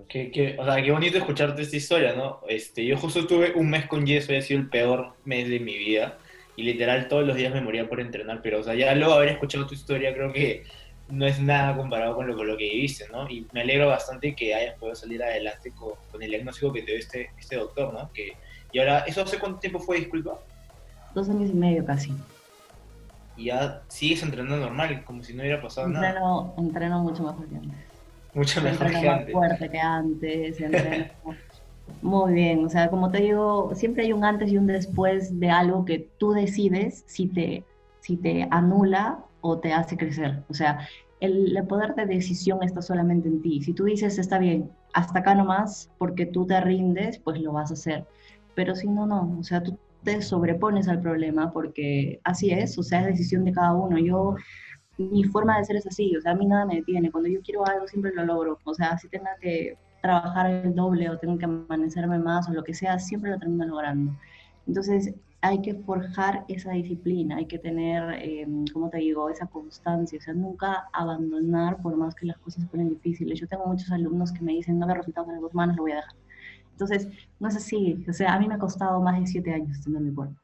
Qué, 0.09 0.57
o 0.59 0.65
sea, 0.65 0.81
qué 0.83 0.93
bonito 0.93 1.19
escucharte 1.19 1.63
esta 1.63 1.77
historia, 1.77 2.15
¿no? 2.15 2.41
Este, 2.49 2.85
yo 2.85 2.97
justo 2.97 3.27
tuve 3.27 3.53
un 3.57 3.69
mes 3.71 3.87
con 3.87 4.07
yeso 4.07 4.33
y 4.33 4.37
ha 4.37 4.43
sido 4.43 4.61
el 4.61 4.69
peor 4.69 5.15
mes 5.25 5.49
de 5.49 5.59
mi 5.59 5.77
vida. 5.77 6.19
Y 6.57 6.63
literal 6.63 7.09
todos 7.09 7.27
los 7.27 7.37
días 7.37 7.53
me 7.53 7.61
moría 7.61 7.89
por 7.89 8.01
entrenar, 8.01 8.41
pero 8.41 8.61
o 8.61 8.63
sea, 8.63 8.75
ya 8.75 8.95
luego 8.95 9.15
haber 9.15 9.31
escuchado 9.31 9.67
tu 9.67 9.75
historia 9.75 10.15
creo 10.15 10.33
que 10.33 10.63
no 11.09 11.27
es 11.27 11.41
nada 11.41 11.77
comparado 11.77 12.15
con 12.15 12.29
lo, 12.29 12.37
con 12.37 12.47
lo 12.47 12.57
que 12.57 12.71
viviste, 12.71 13.07
¿no? 13.11 13.29
Y 13.29 13.47
me 13.53 13.63
alegro 13.63 13.89
bastante 13.89 14.37
que 14.37 14.55
hayas 14.55 14.79
podido 14.79 14.95
salir 14.95 15.23
adelante 15.23 15.73
con, 15.73 15.95
con 16.13 16.23
el 16.23 16.31
diagnóstico 16.31 16.73
que 16.73 16.83
te 16.83 16.93
dio 16.93 17.01
este, 17.01 17.31
este 17.39 17.57
doctor, 17.57 17.93
¿no? 17.93 18.11
Que, 18.13 18.35
y 18.73 18.79
ahora, 18.79 19.01
¿eso 19.01 19.23
hace 19.23 19.39
cuánto 19.39 19.59
tiempo 19.59 19.81
fue, 19.81 19.99
disculpa? 19.99 20.39
Dos 21.15 21.29
años 21.29 21.51
y 21.51 21.55
medio 21.55 21.85
casi. 21.85 22.13
Y 23.37 23.47
ya 23.47 23.83
sigues 23.89 24.23
entrenando 24.23 24.59
normal, 24.59 25.05
como 25.05 25.23
si 25.23 25.35
no 25.35 25.43
hubiera 25.43 25.61
pasado 25.61 25.89
nada. 25.89 26.53
Entreno 26.57 27.03
mucho 27.03 27.23
mejor 27.25 27.47
que 27.47 27.57
antes. 27.57 27.79
Mucho 28.35 28.63
mejor 28.63 28.91
que 28.91 29.09
antes. 29.09 29.35
más 29.35 29.49
fuerte 29.49 29.71
que 29.71 29.79
antes, 29.79 30.61
entreno 30.61 31.07
muy 32.03 32.33
bien. 32.35 32.65
O 32.65 32.69
sea, 32.69 32.89
como 32.91 33.11
te 33.11 33.19
digo, 33.23 33.73
siempre 33.75 34.05
hay 34.05 34.13
un 34.13 34.25
antes 34.25 34.51
y 34.51 34.59
un 34.59 34.67
después 34.67 35.39
de 35.41 35.51
algo 35.51 35.85
que 35.85 36.09
tú 36.19 36.33
decides 36.33 37.05
si 37.07 37.27
te, 37.27 37.65
si 38.01 38.17
te 38.17 38.47
anula 38.51 39.19
o 39.41 39.59
te 39.59 39.73
hace 39.73 39.97
crecer. 39.97 40.43
O 40.49 40.55
sea, 40.55 40.87
el, 41.21 41.57
el, 41.57 41.67
poder 41.67 41.95
de 41.95 42.07
decisión 42.07 42.63
está 42.63 42.83
solamente 42.83 43.29
en 43.29 43.43
ti. 43.43 43.63
Si 43.63 43.73
tú 43.73 43.85
dices, 43.85 44.19
está 44.19 44.39
bien, 44.39 44.71
hasta 44.93 45.21
acá 45.21 45.35
nomás, 45.35 45.91
porque 45.99 46.27
tú 46.27 46.47
te 46.47 46.61
rindes, 46.61 47.19
pues 47.19 47.41
lo 47.41 47.53
vas 47.53 47.71
a 47.71 47.75
hacer. 47.75 48.05
Pero 48.55 48.75
si 48.75 48.89
no, 48.89 49.07
no. 49.07 49.37
O 49.39 49.43
sea, 49.43 49.63
tú 49.63 49.77
te 50.05 50.23
sobrepones 50.23 50.89
al 50.89 51.01
problema 51.01 51.53
porque 51.53 52.21
así 52.25 52.51
es, 52.51 52.79
o 52.79 52.83
sea, 52.83 53.01
es 53.01 53.07
decisión 53.07 53.45
de 53.45 53.53
cada 53.53 53.73
uno. 53.75 53.99
Yo, 53.99 54.37
mi 54.99 55.25
forma 55.25 55.59
de 55.59 55.65
ser 55.65 55.77
es 55.77 55.87
así, 55.87 56.17
o 56.17 56.21
sea, 56.21 56.33
a 56.33 56.35
mí 56.37 56.47
nada 56.47 56.67
me 56.67 56.77
detiene. 56.77 57.11
Cuando 57.11 57.29
yo 57.29 57.41
quiero 57.43 57.67
algo, 57.67 57.89
siempre 57.89 58.13
lo 58.15 58.25
logro. 58.25 58.59
O 58.65 58.75
sea, 58.75 58.97
si 58.99 59.09
tenga 59.09 59.31
que 59.41 59.77
trabajar 60.03 60.51
el 60.51 60.75
doble 60.75 61.09
o 61.11 61.19
tengo 61.19 61.39
que 61.39 61.47
amanecerme 61.47 62.19
más 62.19 62.49
o 62.49 62.53
lo 62.53 62.63
que 62.63 62.75
sea, 62.75 62.99
siempre 62.99 63.31
lo 63.31 63.39
termino 63.39 63.67
logrando. 63.67 64.13
Entonces, 64.67 65.15
hay 65.41 65.61
que 65.61 65.75
forjar 65.75 66.45
esa 66.49 66.73
disciplina, 66.73 67.37
hay 67.37 67.47
que 67.47 67.59
tener, 67.59 68.03
eh, 68.23 68.47
como 68.73 68.89
te 68.89 68.99
digo, 68.99 69.29
esa 69.29 69.47
constancia, 69.47 70.19
o 70.19 70.23
sea, 70.23 70.33
nunca 70.33 70.89
abandonar 70.93 71.83
por 71.83 71.97
más 71.97 72.15
que 72.15 72.27
las 72.27 72.39
cosas 72.39 72.63
se 72.63 72.69
ponen 72.69 72.89
difíciles. 72.89 73.41
Yo 73.41 73.47
tengo 73.47 73.67
muchos 73.67 73.91
alumnos 73.93 74.33
que 74.33 74.41
me 74.43 74.53
dicen, 74.53 74.79
no 74.79 74.87
veo 74.87 74.97
resultados 74.97 75.29
en 75.29 75.41
dos 75.41 75.55
manos, 75.55 75.77
lo 75.77 75.83
voy 75.83 75.93
a 75.93 75.97
dejar. 75.97 76.15
Entonces, 76.75 77.09
no 77.39 77.49
es 77.49 77.57
así. 77.57 78.05
O 78.09 78.13
sea, 78.13 78.35
a 78.35 78.39
mí 78.41 78.49
me 78.49 78.55
ha 78.55 78.59
costado 78.59 79.01
más 79.01 79.19
de 79.21 79.27
siete 79.27 79.55
años 79.55 79.81
tener 79.81 80.03
mi 80.03 80.13
cuerpo. 80.13 80.35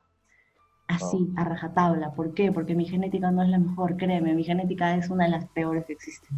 Así, 0.87 1.29
a 1.37 1.45
rajatabla. 1.45 2.13
¿Por 2.13 2.35
qué? 2.35 2.51
Porque 2.51 2.75
mi 2.75 2.85
genética 2.85 3.31
no 3.31 3.43
es 3.43 3.49
la 3.49 3.59
mejor, 3.59 3.97
créeme. 3.97 4.35
Mi 4.35 4.45
genética 4.45 4.95
es 4.97 5.09
una 5.11 5.25
de 5.25 5.31
las 5.31 5.47
peores 5.47 5.85
que 5.87 5.93
existen. 5.93 6.37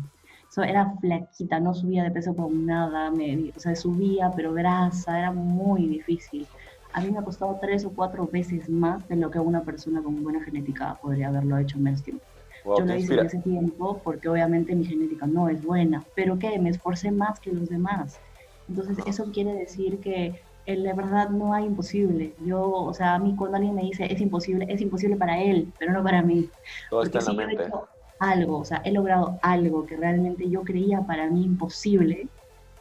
So, 0.50 0.62
era 0.62 0.94
flaquita, 1.00 1.60
no 1.60 1.72
subía 1.72 2.04
de 2.04 2.10
peso 2.10 2.34
con 2.34 2.66
nada. 2.66 3.10
Me, 3.10 3.50
o 3.56 3.60
sea, 3.60 3.74
subía, 3.74 4.30
pero 4.34 4.52
grasa, 4.52 5.18
era 5.18 5.32
muy 5.32 5.86
difícil. 5.86 6.46
A 6.94 7.00
mí 7.00 7.10
me 7.10 7.18
ha 7.18 7.22
costado 7.22 7.58
tres 7.60 7.84
o 7.84 7.90
cuatro 7.90 8.26
veces 8.26 8.68
más 8.68 9.06
de 9.08 9.16
lo 9.16 9.30
que 9.30 9.38
una 9.38 9.62
persona 9.62 10.02
con 10.02 10.22
buena 10.22 10.42
genética 10.42 10.98
podría 11.00 11.28
haberlo 11.28 11.56
hecho 11.56 11.78
en 11.78 11.84
menos 11.84 12.02
tiempo. 12.02 12.24
Yo 12.64 12.84
lo 12.84 12.94
hice 12.94 13.14
en 13.14 13.26
ese 13.26 13.38
tiempo 13.38 14.00
porque 14.04 14.28
obviamente 14.28 14.74
mi 14.74 14.84
genética 14.84 15.26
no 15.26 15.48
es 15.48 15.64
buena, 15.64 16.04
pero 16.14 16.38
¿qué? 16.38 16.58
Me 16.58 16.70
esforcé 16.70 17.10
más 17.10 17.40
que 17.40 17.52
los 17.52 17.68
demás. 17.68 18.20
Entonces, 18.68 18.98
eso 19.06 19.30
quiere 19.32 19.52
decir 19.52 19.98
que 19.98 20.40
en 20.66 20.84
la 20.84 20.94
verdad 20.94 21.30
no 21.30 21.54
hay 21.54 21.64
imposible. 21.64 22.34
Yo, 22.44 22.70
o 22.70 22.94
sea, 22.94 23.14
a 23.14 23.18
mí 23.18 23.34
cuando 23.36 23.56
alguien 23.56 23.74
me 23.74 23.82
dice 23.82 24.06
es 24.10 24.20
imposible, 24.20 24.66
es 24.68 24.80
imposible 24.80 25.16
para 25.16 25.40
él, 25.40 25.72
pero 25.78 25.92
no 25.92 26.02
para 26.02 26.22
mí. 26.22 26.48
Todo 26.90 27.02
está 27.02 27.18
en 27.18 27.24
la 27.24 27.32
mente. 27.32 27.62
He 27.62 27.66
hecho 27.66 27.88
algo, 28.18 28.58
o 28.58 28.64
sea, 28.64 28.80
he 28.84 28.92
logrado 28.92 29.38
algo 29.42 29.84
que 29.84 29.96
realmente 29.96 30.48
yo 30.48 30.62
creía 30.62 31.00
para 31.00 31.28
mí 31.28 31.44
imposible, 31.44 32.28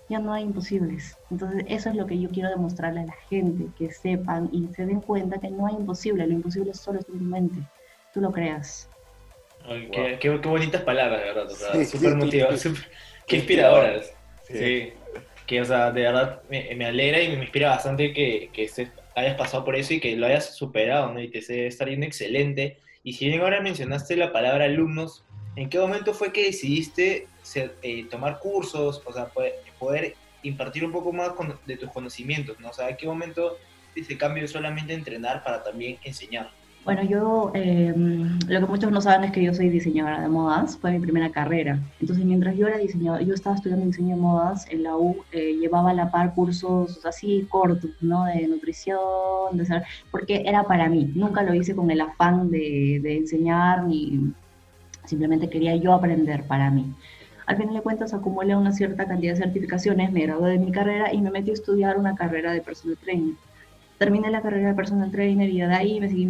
ya 0.07 0.19
no 0.19 0.33
hay 0.33 0.43
imposibles. 0.43 1.17
Entonces, 1.31 1.65
eso 1.67 1.89
es 1.89 1.95
lo 1.95 2.05
que 2.05 2.19
yo 2.19 2.29
quiero 2.29 2.49
demostrarle 2.49 3.01
a 3.01 3.05
la 3.05 3.15
gente, 3.27 3.67
que 3.77 3.91
sepan 3.91 4.49
y 4.51 4.67
se 4.75 4.85
den 4.85 5.01
cuenta 5.01 5.39
que 5.39 5.49
no 5.49 5.65
hay 5.65 5.75
imposible, 5.75 6.27
lo 6.27 6.33
imposible 6.33 6.73
solo 6.75 6.99
está 6.99 7.11
en 7.11 7.17
tu 7.17 7.25
mente, 7.25 7.59
tú 8.13 8.21
lo 8.21 8.31
creas. 8.31 8.87
qué, 9.91 10.17
qué, 10.19 10.29
bonitas 10.29 10.83
palabras, 10.83 11.21
de 11.21 11.25
verdad, 11.25 11.51
o 11.51 11.55
sea, 11.55 11.85
súper 11.85 12.15
motivadas, 12.15 12.67
qué 13.25 13.37
inspiradoras. 13.37 14.13
sí 14.43 14.93
que, 15.51 15.59
o 15.59 15.65
sea, 15.65 15.91
de 15.91 16.03
verdad 16.03 16.41
me, 16.49 16.85
alegra 16.85 17.21
y 17.21 17.27
me 17.35 17.43
inspira 17.43 17.71
bastante 17.71 18.13
que, 18.13 18.49
que 18.53 18.69
hayas 19.17 19.35
pasado 19.35 19.65
por 19.65 19.75
eso 19.75 19.93
y 19.93 19.99
que 19.99 20.15
lo 20.15 20.25
hayas 20.25 20.55
superado, 20.55 21.11
¿no? 21.11 21.19
Y 21.19 21.27
te 21.27 21.39
esté 21.39 21.67
estar 21.67 21.89
yendo 21.89 22.05
excelente. 22.05 22.77
Y 23.03 23.11
si 23.11 23.27
bien 23.27 23.41
ahora 23.41 23.59
mencionaste 23.59 24.15
la 24.15 24.31
palabra 24.31 24.63
alumnos, 24.63 25.25
¿en 25.57 25.69
qué 25.69 25.77
momento 25.77 26.13
fue 26.13 26.31
que 26.31 26.45
decidiste 26.45 27.27
eh, 27.55 28.05
tomar 28.09 28.39
cursos, 28.39 29.01
o 29.05 29.11
sea, 29.11 29.29
poder, 29.77 30.15
impartir 30.41 30.85
un 30.85 30.93
poco 30.93 31.11
más 31.11 31.33
de 31.65 31.75
tus 31.75 31.91
conocimientos, 31.91 32.57
¿no? 32.61 32.69
O 32.69 32.73
sea, 32.73 32.87
¿en 32.87 32.95
qué 32.95 33.05
momento 33.05 33.57
ese 33.93 34.17
cambio 34.17 34.47
solamente 34.47 34.93
entrenar 34.93 35.43
para 35.43 35.61
también 35.63 35.97
enseñar? 36.05 36.49
Bueno, 36.83 37.03
yo 37.03 37.51
eh, 37.53 37.93
lo 38.47 38.59
que 38.59 38.65
muchos 38.65 38.91
no 38.91 39.01
saben 39.01 39.23
es 39.25 39.31
que 39.31 39.43
yo 39.43 39.53
soy 39.53 39.69
diseñadora 39.69 40.19
de 40.19 40.27
modas, 40.27 40.77
fue 40.77 40.91
mi 40.91 40.99
primera 40.99 41.29
carrera. 41.29 41.79
Entonces, 41.99 42.25
mientras 42.25 42.55
yo 42.57 42.67
era 42.67 42.79
diseñadora, 42.79 43.21
yo 43.21 43.35
estaba 43.35 43.55
estudiando 43.55 43.85
diseño 43.85 44.15
de 44.15 44.21
modas 44.21 44.65
en 44.71 44.81
la 44.81 44.97
U, 44.97 45.17
eh, 45.31 45.57
llevaba 45.59 45.91
a 45.91 45.93
la 45.93 46.09
par 46.09 46.33
cursos 46.33 47.05
así 47.05 47.45
cortos, 47.49 47.91
¿no? 48.01 48.25
De 48.25 48.47
nutrición, 48.47 48.99
de 49.53 49.83
porque 50.09 50.41
era 50.43 50.63
para 50.63 50.89
mí. 50.89 51.11
Nunca 51.13 51.43
lo 51.43 51.53
hice 51.53 51.75
con 51.75 51.91
el 51.91 52.01
afán 52.01 52.49
de, 52.49 52.99
de 53.03 53.17
enseñar 53.17 53.83
ni 53.83 54.33
simplemente 55.05 55.49
quería 55.49 55.75
yo 55.75 55.93
aprender 55.93 56.43
para 56.45 56.71
mí. 56.71 56.93
Al 57.45 57.57
final 57.57 57.75
de 57.75 57.81
cuentas 57.81 58.13
acumulé 58.13 58.55
una 58.55 58.71
cierta 58.71 59.05
cantidad 59.05 59.33
de 59.33 59.41
certificaciones, 59.41 60.11
me 60.11 60.21
gradué 60.21 60.51
de 60.51 60.59
mi 60.59 60.71
carrera 60.71 61.13
y 61.13 61.21
me 61.21 61.31
metí 61.31 61.51
a 61.51 61.53
estudiar 61.53 61.97
una 61.99 62.15
carrera 62.15 62.53
de 62.53 62.61
personal 62.61 62.97
trainer. 62.97 63.35
Terminé 63.99 64.31
la 64.31 64.41
carrera 64.41 64.69
de 64.69 64.73
personal 64.73 65.11
trainer 65.11 65.49
y 65.49 65.59
de 65.59 65.73
ahí 65.73 65.99
me 65.99 66.09
seguí 66.09 66.25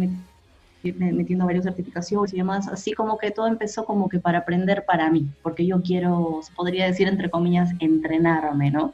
varias 1.44 1.64
certificaciones 1.64 2.32
y 2.32 2.36
demás, 2.36 2.68
así 2.68 2.92
como 2.92 3.18
que 3.18 3.30
todo 3.30 3.46
empezó 3.46 3.84
como 3.84 4.08
que 4.08 4.18
para 4.18 4.38
aprender 4.38 4.84
para 4.84 5.10
mí, 5.10 5.28
porque 5.42 5.66
yo 5.66 5.82
quiero, 5.82 6.40
se 6.42 6.52
podría 6.54 6.86
decir 6.86 7.08
entre 7.08 7.30
comillas, 7.30 7.70
entrenarme, 7.78 8.70
¿no? 8.70 8.92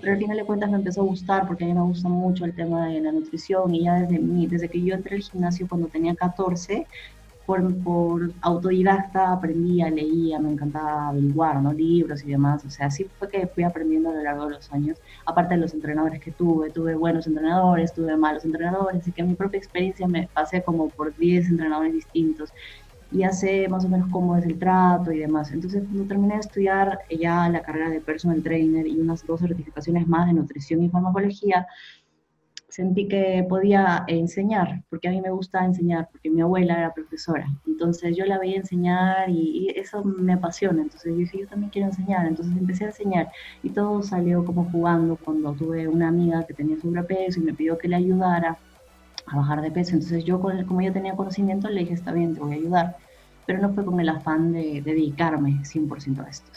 Pero 0.00 0.12
al 0.12 0.18
final 0.18 0.36
de 0.36 0.44
cuentas 0.44 0.70
me 0.70 0.76
empezó 0.76 1.00
a 1.00 1.04
gustar 1.04 1.46
porque 1.46 1.64
a 1.64 1.66
mí 1.66 1.74
me 1.74 1.82
gusta 1.82 2.08
mucho 2.08 2.44
el 2.44 2.54
tema 2.54 2.86
de 2.86 3.00
la 3.00 3.10
nutrición 3.10 3.74
y 3.74 3.84
ya 3.84 3.94
desde, 3.94 4.18
mí, 4.18 4.46
desde 4.46 4.68
que 4.68 4.80
yo 4.80 4.94
entré 4.94 5.16
al 5.16 5.22
gimnasio 5.22 5.66
cuando 5.68 5.88
tenía 5.88 6.14
14, 6.14 6.86
por, 7.48 8.34
autodidacta 8.42 9.32
aprendía, 9.32 9.88
leía, 9.88 10.38
me 10.38 10.50
encantaba 10.50 11.08
averiguar, 11.08 11.62
¿no? 11.62 11.72
Libros 11.72 12.22
y 12.22 12.28
demás, 12.28 12.62
o 12.66 12.68
sea, 12.68 12.88
así 12.88 13.06
fue 13.18 13.30
que 13.30 13.46
fui 13.46 13.64
aprendiendo 13.64 14.10
a 14.10 14.12
lo 14.12 14.22
largo 14.22 14.44
de 14.44 14.56
los 14.56 14.70
años, 14.70 14.98
aparte 15.24 15.54
de 15.54 15.60
los 15.62 15.72
entrenadores 15.72 16.20
que 16.20 16.30
tuve, 16.30 16.70
tuve 16.70 16.94
buenos 16.94 17.26
entrenadores, 17.26 17.94
tuve 17.94 18.14
malos 18.18 18.44
entrenadores, 18.44 19.00
así 19.00 19.12
que 19.12 19.22
mi 19.22 19.34
propia 19.34 19.56
experiencia 19.56 20.06
me 20.06 20.28
pasé 20.34 20.62
como 20.62 20.90
por 20.90 21.16
10 21.16 21.48
entrenadores 21.48 21.94
distintos, 21.94 22.52
y 23.10 23.24
sé 23.32 23.66
más 23.68 23.84
o 23.86 23.88
menos 23.88 24.10
cómo 24.10 24.36
es 24.36 24.44
el 24.44 24.58
trato 24.58 25.10
y 25.10 25.18
demás. 25.18 25.50
Entonces, 25.52 25.82
cuando 25.84 26.04
terminé 26.04 26.34
de 26.34 26.40
estudiar 26.40 26.98
ya 27.08 27.48
la 27.48 27.62
carrera 27.62 27.88
de 27.88 28.02
personal 28.02 28.42
trainer 28.42 28.86
y 28.86 29.00
unas 29.00 29.24
dos 29.24 29.40
certificaciones 29.40 30.06
más 30.06 30.26
de 30.26 30.34
nutrición 30.34 30.82
y 30.82 30.90
farmacología, 30.90 31.66
sentí 32.68 33.08
que 33.08 33.44
podía 33.48 34.04
enseñar, 34.06 34.82
porque 34.90 35.08
a 35.08 35.10
mí 35.10 35.20
me 35.20 35.30
gusta 35.30 35.64
enseñar, 35.64 36.08
porque 36.12 36.30
mi 36.30 36.42
abuela 36.42 36.78
era 36.78 36.92
profesora. 36.92 37.46
Entonces 37.66 38.16
yo 38.16 38.26
la 38.26 38.38
veía 38.38 38.58
enseñar 38.58 39.30
y, 39.30 39.68
eso 39.74 40.04
me 40.04 40.34
apasiona. 40.34 40.82
Entonces 40.82 41.12
yo 41.12 41.18
dije, 41.18 41.40
yo 41.40 41.48
también 41.48 41.70
quiero 41.70 41.88
enseñar. 41.88 42.26
Entonces 42.26 42.56
empecé 42.56 42.84
a 42.84 42.88
enseñar 42.88 43.32
y 43.62 43.70
todo 43.70 44.02
salió 44.02 44.44
como 44.44 44.70
jugando 44.70 45.16
cuando 45.16 45.52
tuve 45.52 45.88
una 45.88 46.08
amiga 46.08 46.44
que 46.46 46.54
tenía 46.54 46.78
sobrepeso 46.78 47.40
y 47.40 47.44
me 47.44 47.54
pidió 47.54 47.78
que 47.78 47.88
le 47.88 47.96
ayudara 47.96 48.58
a 49.26 49.36
bajar 49.36 49.62
de 49.62 49.70
peso. 49.70 49.94
Entonces 49.94 50.24
yo, 50.24 50.40
como 50.40 50.82
yo 50.82 50.92
tenía 50.92 51.16
conocimiento, 51.16 51.68
le 51.68 51.80
dije, 51.80 51.94
está 51.94 52.12
bien, 52.12 52.34
te 52.34 52.40
voy 52.40 52.52
a 52.52 52.56
ayudar. 52.56 52.96
Pero 53.46 53.60
no 53.60 53.72
fue 53.72 53.84
con 53.84 53.98
el 53.98 54.08
afán 54.10 54.52
de, 54.52 54.82
dedicarme 54.82 55.62
100% 55.62 56.24
a 56.24 56.28
esto. 56.28 56.50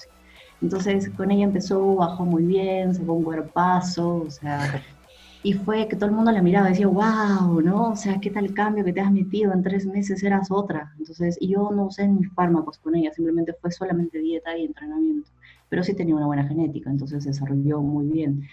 Entonces 0.61 1.09
con 1.09 1.31
ella 1.31 1.45
empezó, 1.45 1.95
bajó 1.95 2.25
muy 2.25 2.43
bien, 2.43 2.93
se 2.93 3.03
fue 3.03 3.15
un 3.15 3.23
cuerpazo, 3.23 4.23
o 4.27 4.29
sea, 4.29 4.83
y 5.43 5.53
fue 5.53 5.88
que 5.88 5.95
todo 5.95 6.07
el 6.07 6.15
mundo 6.15 6.31
la 6.31 6.41
miraba 6.41 6.67
y 6.67 6.71
decía, 6.71 6.88
wow, 6.88 7.62
¿no? 7.62 7.91
O 7.91 7.95
sea, 7.95 8.19
¿qué 8.19 8.29
tal 8.29 8.53
cambio 8.53 8.83
que 8.86 8.93
te 8.93 9.01
has 9.01 9.12
metido? 9.12 9.53
En 9.53 9.63
tres 9.63 9.88
meses 9.88 10.21
eras 10.24 10.51
otra. 10.51 10.93
Entonces, 11.00 11.38
yo 11.41 11.71
no 11.71 11.86
usé 11.86 12.07
ni 12.07 12.24
fármacos 12.25 12.77
con 12.77 12.95
ella, 12.95 13.12
simplemente 13.12 13.53
fue 13.60 13.71
solamente 13.71 14.19
dieta 14.19 14.55
y 14.55 14.65
entrenamiento. 14.65 15.29
Pero 15.69 15.83
sí 15.83 15.95
tenía 15.95 16.15
una 16.15 16.27
buena 16.27 16.48
genética, 16.48 16.91
entonces 16.91 17.24
se 17.24 17.29
desarrolló 17.29 17.81
muy 17.81 18.07
bien. 18.07 18.48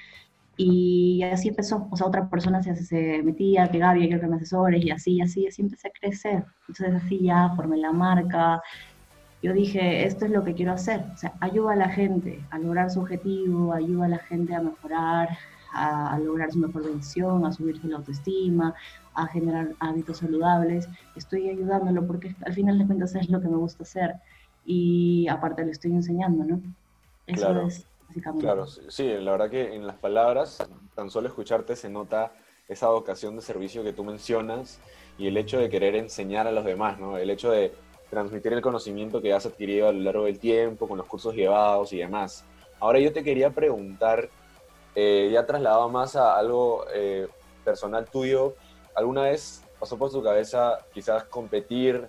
Y 0.57 1.23
así 1.25 1.49
empezó, 1.49 1.88
o 1.90 1.97
sea, 1.97 2.07
otra 2.07 2.28
persona 2.30 2.62
se, 2.62 2.75
se 2.76 3.23
metía, 3.23 3.68
que 3.68 3.78
Gaby, 3.78 4.09
que 4.09 4.26
me 4.26 4.37
asesores, 4.37 4.85
y 4.85 4.90
así, 4.90 5.12
y 5.16 5.21
así, 5.21 5.47
así 5.47 5.62
empecé 5.62 5.88
a 5.88 5.92
crecer. 5.92 6.45
Entonces 6.68 6.95
así 6.95 7.21
ya 7.23 7.52
formé 7.54 7.76
la 7.76 7.92
marca, 7.92 8.62
yo 9.42 9.52
dije, 9.52 10.04
esto 10.04 10.25
es 10.25 10.33
lo 10.33 10.42
que 10.42 10.54
quiero 10.54 10.73
hacer, 10.73 11.04
o 11.14 11.16
sea, 11.16 11.35
ayuda 11.40 11.73
a 11.73 11.76
la 11.76 11.88
gente 11.90 12.40
a 12.50 12.59
lograr 12.59 12.90
su 12.90 13.00
objetivo, 13.00 13.73
ayuda 13.73 14.07
a 14.07 14.09
la 14.09 14.18
gente 14.18 14.54
a 14.54 14.61
mejorar, 14.61 15.28
a, 15.72 16.18
lograr 16.18 16.52
su 16.52 16.58
mejor 16.58 16.84
versión, 16.84 17.44
a 17.44 17.52
subirse 17.52 17.87
la 17.88 17.96
autoestima, 17.96 18.75
a 19.14 19.26
generar 19.26 19.75
hábitos 19.80 20.18
saludables. 20.18 20.88
Estoy 21.16 21.48
ayudándolo 21.48 22.06
porque 22.06 22.34
al 22.44 22.54
final 22.54 22.78
de 22.78 22.87
cuentas 22.87 23.14
es 23.14 23.28
lo 23.28 23.40
que 23.40 23.48
me 23.48 23.56
gusta 23.56 23.82
hacer 23.82 24.14
y 24.64 25.26
aparte 25.28 25.64
le 25.64 25.72
estoy 25.72 25.92
enseñando, 25.92 26.44
¿no? 26.44 26.60
Eso 27.26 27.46
claro, 27.46 27.66
es 27.66 27.87
básicamente. 28.06 28.44
Claro, 28.44 28.66
sí, 28.66 29.12
la 29.20 29.32
verdad 29.32 29.50
que 29.50 29.75
en 29.75 29.87
las 29.87 29.96
palabras, 29.96 30.58
tan 30.94 31.10
solo 31.10 31.28
escucharte 31.28 31.76
se 31.76 31.88
nota 31.88 32.32
esa 32.68 32.88
vocación 32.88 33.34
de 33.37 33.42
servicio 33.42 33.82
que 33.82 33.92
tú 33.92 34.04
mencionas 34.04 34.78
y 35.16 35.26
el 35.26 35.37
hecho 35.37 35.58
de 35.58 35.70
querer 35.70 35.96
enseñar 35.96 36.46
a 36.46 36.52
los 36.52 36.64
demás, 36.64 36.98
¿no? 36.98 37.16
El 37.16 37.30
hecho 37.30 37.50
de 37.50 37.72
transmitir 38.10 38.52
el 38.52 38.62
conocimiento 38.62 39.20
que 39.20 39.32
has 39.32 39.46
adquirido 39.46 39.88
a 39.88 39.92
lo 39.92 40.00
largo 40.00 40.25
del 40.25 40.38
tiempo, 40.38 40.88
con 40.88 40.98
los 40.98 41.06
cursos 41.06 41.34
llevados 41.34 41.92
y 41.92 41.98
demás. 41.98 42.44
Ahora 42.80 43.00
yo 43.00 43.12
te 43.12 43.22
quería 43.22 43.50
preguntar, 43.50 44.28
eh, 44.95 45.30
ya 45.33 45.47
trasladado 45.47 45.88
más 45.88 46.16
a 46.16 46.37
algo 46.37 46.85
eh, 46.92 47.28
personal 47.64 48.07
tuyo, 48.07 48.54
¿alguna 48.95 49.23
vez 49.23 49.62
pasó 49.78 49.97
por 49.97 50.11
tu 50.11 50.23
cabeza 50.23 50.78
quizás 50.92 51.25
competir 51.25 52.07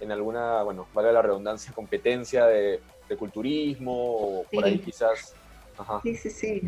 en 0.00 0.12
alguna, 0.12 0.62
bueno, 0.62 0.86
vale 0.94 1.12
la 1.12 1.22
redundancia, 1.22 1.72
competencia 1.72 2.46
de, 2.46 2.80
culturismo 3.18 3.92
o 3.92 4.44
por 4.44 4.64
ahí 4.64 4.78
quizás? 4.78 5.34
Sí, 6.04 6.14
sí, 6.14 6.30
sí. 6.30 6.62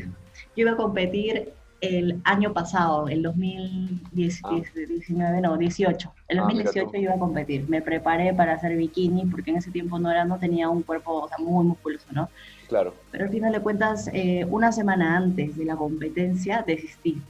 Yo 0.56 0.62
iba 0.62 0.72
a 0.72 0.76
competir 0.76 1.52
el 1.82 2.20
año 2.22 2.52
pasado, 2.52 3.08
el 3.08 3.22
2019, 3.22 5.38
ah. 5.38 5.40
no, 5.40 5.56
18. 5.56 6.12
El 6.28 6.38
2018 6.38 6.90
ah, 6.94 6.98
iba 6.98 7.14
a 7.14 7.18
competir. 7.18 7.68
Me 7.68 7.82
preparé 7.82 8.32
para 8.32 8.54
hacer 8.54 8.76
bikini 8.76 9.26
porque 9.26 9.50
en 9.50 9.56
ese 9.56 9.72
tiempo 9.72 9.98
no, 9.98 10.08
era, 10.08 10.24
no 10.24 10.38
tenía 10.38 10.68
un 10.68 10.82
cuerpo 10.82 11.28
muy 11.40 11.66
musculoso, 11.66 12.06
¿no? 12.12 12.28
Claro. 12.68 12.94
Pero 13.10 13.24
al 13.24 13.30
final 13.30 13.52
de 13.52 13.60
cuentas, 13.60 14.08
eh, 14.12 14.46
una 14.48 14.70
semana 14.70 15.16
antes 15.16 15.56
de 15.56 15.64
la 15.64 15.74
competencia 15.74 16.62
desistí. 16.64 17.20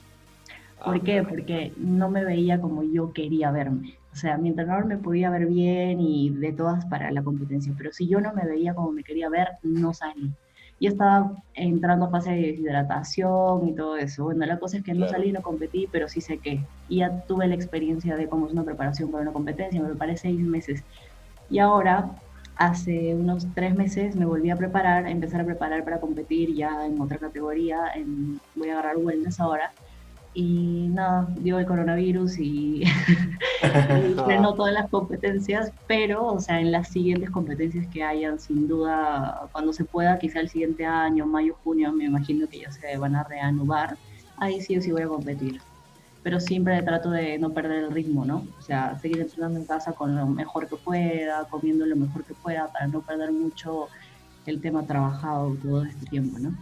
Ah, 0.79 0.85
¿Por 0.85 1.01
qué? 1.01 1.23
Porque 1.23 1.73
no 1.79 2.11
me 2.11 2.23
veía 2.23 2.61
como 2.61 2.83
yo 2.83 3.15
quería 3.15 3.51
verme. 3.51 3.97
O 4.13 4.17
sea, 4.17 4.37
mi 4.37 4.51
entrenador 4.51 4.85
me 4.85 4.99
podía 4.99 5.31
ver 5.31 5.47
bien 5.47 5.99
y 5.99 6.29
de 6.29 6.53
todas 6.53 6.85
para 6.85 7.11
la 7.11 7.23
competencia, 7.23 7.73
pero 7.79 7.91
si 7.95 8.07
yo 8.07 8.21
no 8.21 8.35
me 8.35 8.45
veía 8.45 8.75
como 8.75 8.93
me 8.93 9.03
quería 9.03 9.31
ver, 9.31 9.49
no 9.63 9.95
salí 9.95 10.31
y 10.83 10.89
estaba 10.89 11.31
entrando 11.55 12.07
a 12.07 12.11
fase 12.11 12.33
de 12.33 12.43
deshidratación 12.43 13.69
y 13.69 13.73
todo 13.73 13.97
eso. 13.97 14.25
Bueno, 14.25 14.45
la 14.45 14.59
cosa 14.59 14.79
es 14.79 14.83
que 14.83 14.95
no 14.95 15.09
salí, 15.09 15.31
no 15.31 15.41
competí, 15.41 15.89
pero 15.93 16.09
sí 16.09 16.21
sé 16.21 16.39
qué. 16.39 16.61
Y 16.89 16.97
ya 16.97 17.25
tuve 17.29 17.47
la 17.47 17.55
experiencia 17.55 18.17
de 18.17 18.27
cómo 18.27 18.49
es 18.49 18.53
una 18.53 18.65
preparación 18.65 19.09
para 19.13 19.23
una 19.23 19.33
competencia, 19.33 19.81
me 19.81 19.91
preparé 19.91 20.17
seis 20.17 20.41
meses. 20.41 20.83
Y 21.49 21.61
ahora, 21.61 22.11
hace 22.57 23.15
unos 23.15 23.47
tres 23.55 23.77
meses, 23.77 24.17
me 24.17 24.25
volví 24.25 24.51
a 24.51 24.57
preparar, 24.57 25.07
a 25.07 25.11
empezar 25.13 25.43
a 25.43 25.45
preparar 25.45 25.85
para 25.85 26.01
competir 26.01 26.53
ya 26.53 26.85
en 26.85 27.01
otra 27.01 27.19
categoría, 27.19 27.79
en, 27.95 28.41
voy 28.57 28.71
a 28.71 28.73
agarrar 28.73 28.97
wellness 28.97 29.39
ahora 29.39 29.71
y 30.35 30.89
nada, 30.89 31.29
dio 31.39 31.59
el 31.59 31.67
coronavirus 31.67 32.39
y, 32.39 32.85
frenó 34.25 34.55
todas 34.55 34.73
las 34.73 34.89
competencias, 34.89 35.73
pero, 35.87 36.27
o 36.27 36.41
sea, 36.41 36.61
en 36.61 36.73
las 36.73 36.89
siguientes 36.89 37.31
competencias 37.31 37.87
que 37.89 38.03
hayan, 38.03 38.39
sin 38.39 38.67
duda, 38.67 39.49
cuando 39.53 39.73
se 39.73 39.85
pueda, 39.85 40.19
quizá 40.19 40.41
el 40.41 40.49
siguiente 40.49 40.87
año, 40.87 41.27
mayo, 41.27 41.57
junio, 41.63 41.93
me 41.93 42.05
imagino 42.05 42.49
que 42.49 42.61
ya 42.61 42.73
se 42.73 42.97
van 42.97 43.15
a 43.15 43.25
reanudar, 43.25 43.97
ahí 44.39 44.61
sí 44.61 44.77
o 44.77 44.83
sí 44.83 44.91
voy 44.91 45.03
a 45.03 45.09
competir. 45.09 45.61
Pero 46.23 46.39
siempre 46.39 46.81
trato 46.83 47.11
de 47.11 47.37
no 47.39 47.53
perder 47.53 47.85
el 47.85 47.91
ritmo, 47.91 48.25
¿no? 48.25 48.47
O 48.59 48.63
sea, 48.63 48.97
seguir 49.01 49.21
entrenando 49.21 49.59
en 49.59 49.67
casa 49.67 49.93
con 49.93 50.15
lo 50.15 50.27
mejor 50.27 50.69
que 50.69 50.77
pueda, 50.77 51.45
comiendo 51.51 51.85
lo 51.85 51.97
mejor 51.97 52.23
que 52.25 52.35
pueda, 52.35 52.69
para 52.69 52.87
no 52.87 53.01
perder 53.01 53.33
mucho 53.33 53.89
el 54.47 54.61
tema 54.61 54.87
trabajado 54.87 55.57
todo 55.63 55.85
este 55.85 56.07
tiempo, 56.07 56.39
¿no? 56.39 56.55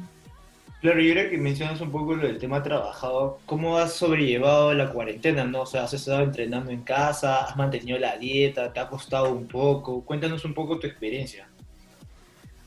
Claro, 0.80 1.02
y 1.02 1.10
ahora 1.10 1.28
que 1.28 1.36
mencionas 1.36 1.78
un 1.82 1.90
poco 1.90 2.14
lo 2.14 2.26
del 2.26 2.38
tema 2.38 2.62
trabajado, 2.62 3.38
¿cómo 3.44 3.76
has 3.76 3.92
sobrellevado 3.92 4.72
la 4.72 4.90
cuarentena? 4.90 5.44
¿no? 5.44 5.62
O 5.62 5.66
sea, 5.66 5.84
¿has 5.84 5.92
estado 5.92 6.22
entrenando 6.22 6.70
en 6.70 6.80
casa? 6.82 7.44
¿Has 7.44 7.54
mantenido 7.54 7.98
la 7.98 8.16
dieta? 8.16 8.72
¿Te 8.72 8.80
ha 8.80 8.88
costado 8.88 9.30
un 9.30 9.46
poco? 9.46 10.02
Cuéntanos 10.02 10.42
un 10.46 10.54
poco 10.54 10.78
tu 10.78 10.86
experiencia. 10.86 11.46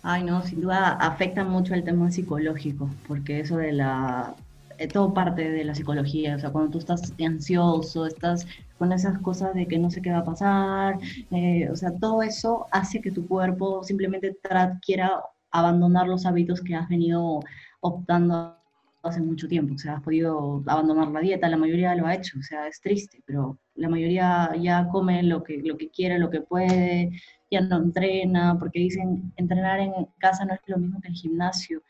Ay, 0.03 0.23
no, 0.23 0.43
sin 0.43 0.61
duda 0.61 0.91
afecta 0.99 1.43
mucho 1.43 1.73
el 1.73 1.83
tema 1.83 2.11
psicológico, 2.11 2.87
porque 3.07 3.39
eso 3.39 3.57
de 3.57 3.71
la... 3.71 4.35
Eh, 4.77 4.87
todo 4.87 5.13
parte 5.13 5.49
de 5.49 5.63
la 5.63 5.73
psicología, 5.73 6.35
o 6.35 6.39
sea, 6.39 6.51
cuando 6.51 6.69
tú 6.69 6.79
estás 6.79 7.13
ansioso, 7.23 8.05
estás 8.05 8.45
con 8.77 8.91
esas 8.91 9.17
cosas 9.19 9.55
de 9.55 9.67
que 9.67 9.79
no 9.79 9.89
sé 9.89 10.01
qué 10.01 10.11
va 10.11 10.19
a 10.19 10.25
pasar, 10.25 10.99
eh, 11.31 11.69
o 11.71 11.75
sea, 11.75 11.91
todo 11.99 12.21
eso 12.21 12.67
hace 12.71 12.99
que 13.01 13.11
tu 13.11 13.27
cuerpo 13.27 13.83
simplemente 13.83 14.35
quiera 14.85 15.21
abandonar 15.51 16.07
los 16.07 16.25
hábitos 16.25 16.61
que 16.61 16.75
has 16.75 16.89
venido 16.89 17.39
optando 17.83 18.57
hace 19.03 19.21
mucho 19.21 19.47
tiempo, 19.47 19.75
o 19.75 19.77
sea, 19.77 19.97
has 19.97 20.01
podido 20.01 20.63
abandonar 20.65 21.09
la 21.09 21.19
dieta, 21.19 21.49
la 21.49 21.57
mayoría 21.57 21.93
lo 21.93 22.07
ha 22.07 22.15
hecho, 22.15 22.39
o 22.39 22.41
sea, 22.41 22.67
es 22.67 22.79
triste, 22.79 23.21
pero 23.25 23.59
la 23.75 23.89
mayoría 23.89 24.51
ya 24.59 24.87
come 24.87 25.21
lo 25.23 25.43
que, 25.43 25.61
lo 25.61 25.77
que 25.77 25.89
quiere, 25.89 26.17
lo 26.17 26.29
que 26.29 26.39
puede, 26.39 27.11
ya 27.51 27.61
no 27.61 27.77
entrena, 27.77 28.57
porque 28.57 28.79
dicen 28.79 29.33
entrenar 29.35 29.81
en 29.81 29.93
casa 30.19 30.45
no 30.45 30.53
es 30.53 30.61
lo 30.67 30.77
mismo 30.77 31.01
que 31.01 31.09
el 31.09 31.15
gimnasio, 31.15 31.83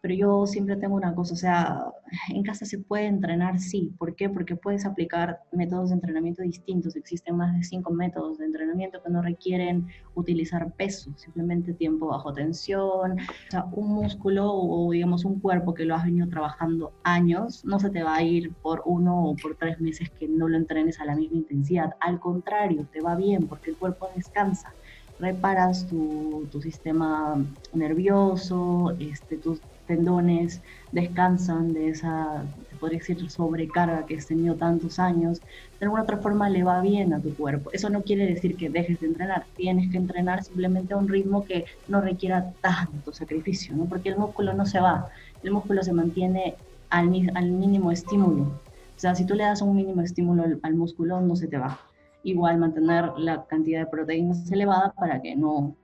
pero 0.00 0.14
yo 0.14 0.46
siempre 0.46 0.76
tengo 0.76 0.94
una 0.94 1.14
cosa, 1.14 1.34
o 1.34 1.36
sea, 1.36 1.84
en 2.28 2.42
casa 2.42 2.64
se 2.64 2.78
puede 2.78 3.06
entrenar, 3.06 3.58
sí. 3.58 3.92
¿Por 3.98 4.14
qué? 4.14 4.28
Porque 4.28 4.56
puedes 4.56 4.86
aplicar 4.86 5.40
métodos 5.52 5.90
de 5.90 5.96
entrenamiento 5.96 6.42
distintos. 6.42 6.96
Existen 6.96 7.36
más 7.36 7.54
de 7.54 7.62
cinco 7.62 7.92
métodos 7.92 8.38
de 8.38 8.46
entrenamiento 8.46 9.02
que 9.02 9.10
no 9.10 9.22
requieren 9.22 9.86
utilizar 10.14 10.72
peso, 10.72 11.12
simplemente 11.16 11.74
tiempo 11.74 12.06
bajo 12.06 12.32
tensión. 12.32 13.12
O 13.12 13.50
sea, 13.50 13.64
un 13.72 13.88
músculo 13.88 14.50
o 14.52 14.90
digamos 14.90 15.24
un 15.24 15.38
cuerpo 15.38 15.74
que 15.74 15.84
lo 15.84 15.94
has 15.94 16.04
venido 16.04 16.28
trabajando 16.28 16.92
años, 17.02 17.64
no 17.64 17.78
se 17.78 17.90
te 17.90 18.02
va 18.02 18.16
a 18.16 18.22
ir 18.22 18.52
por 18.54 18.82
uno 18.86 19.30
o 19.30 19.36
por 19.36 19.56
tres 19.56 19.80
meses 19.80 20.10
que 20.10 20.28
no 20.28 20.48
lo 20.48 20.56
entrenes 20.56 21.00
a 21.00 21.04
la 21.04 21.14
misma 21.14 21.38
intensidad. 21.38 21.94
Al 22.00 22.20
contrario, 22.20 22.86
te 22.92 23.00
va 23.00 23.16
bien 23.16 23.46
porque 23.46 23.70
el 23.70 23.76
cuerpo 23.76 24.08
descansa 24.16 24.72
reparas 25.20 25.86
tu, 25.86 26.48
tu, 26.50 26.62
sistema 26.62 27.44
nervioso, 27.74 28.96
este, 28.98 29.36
tus 29.36 29.60
tendones 29.90 30.62
descansan 30.92 31.72
de 31.72 31.88
esa, 31.88 32.44
podría 32.78 33.00
decir, 33.00 33.28
sobrecarga 33.28 34.06
que 34.06 34.16
has 34.16 34.26
tenido 34.26 34.54
tantos 34.54 35.00
años, 35.00 35.40
de 35.40 35.86
alguna 35.86 36.04
otra 36.04 36.18
forma 36.18 36.48
le 36.48 36.62
va 36.62 36.80
bien 36.80 37.12
a 37.12 37.18
tu 37.20 37.34
cuerpo. 37.34 37.70
Eso 37.72 37.90
no 37.90 38.02
quiere 38.02 38.24
decir 38.24 38.56
que 38.56 38.70
dejes 38.70 39.00
de 39.00 39.08
entrenar, 39.08 39.46
tienes 39.56 39.90
que 39.90 39.96
entrenar 39.96 40.44
simplemente 40.44 40.94
a 40.94 40.96
un 40.96 41.08
ritmo 41.08 41.44
que 41.44 41.64
no 41.88 42.00
requiera 42.00 42.52
tanto 42.60 43.12
sacrificio, 43.12 43.74
¿no? 43.74 43.86
porque 43.86 44.10
el 44.10 44.16
músculo 44.16 44.54
no 44.54 44.64
se 44.64 44.78
va, 44.78 45.08
el 45.42 45.50
músculo 45.50 45.82
se 45.82 45.92
mantiene 45.92 46.54
al, 46.90 47.08
al 47.34 47.50
mínimo 47.50 47.90
estímulo. 47.90 48.42
O 48.42 49.00
sea, 49.00 49.16
si 49.16 49.26
tú 49.26 49.34
le 49.34 49.42
das 49.42 49.60
un 49.60 49.74
mínimo 49.74 50.02
estímulo 50.02 50.44
al, 50.44 50.60
al 50.62 50.74
músculo, 50.74 51.20
no 51.20 51.34
se 51.34 51.48
te 51.48 51.58
va. 51.58 51.80
Igual 52.22 52.58
mantener 52.58 53.10
la 53.16 53.44
cantidad 53.46 53.80
de 53.80 53.86
proteínas 53.86 54.50
elevada 54.52 54.92
para 54.92 55.20
que 55.20 55.34
no, 55.34 55.74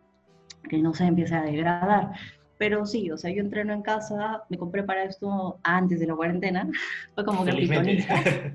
que 0.68 0.78
no 0.78 0.94
se 0.94 1.06
empiece 1.06 1.34
a 1.34 1.42
degradar. 1.42 2.12
Pero 2.58 2.86
sí, 2.86 3.10
o 3.10 3.16
sea, 3.16 3.30
yo 3.30 3.40
entreno 3.40 3.72
en 3.72 3.82
casa, 3.82 4.42
me 4.48 4.56
compré 4.56 4.82
para 4.82 5.04
esto 5.04 5.58
antes 5.62 6.00
de 6.00 6.06
la 6.06 6.14
cuarentena, 6.14 6.68
fue 7.14 7.25
como 7.25 7.44
que 7.44 7.52
pitoniza, 7.52 8.14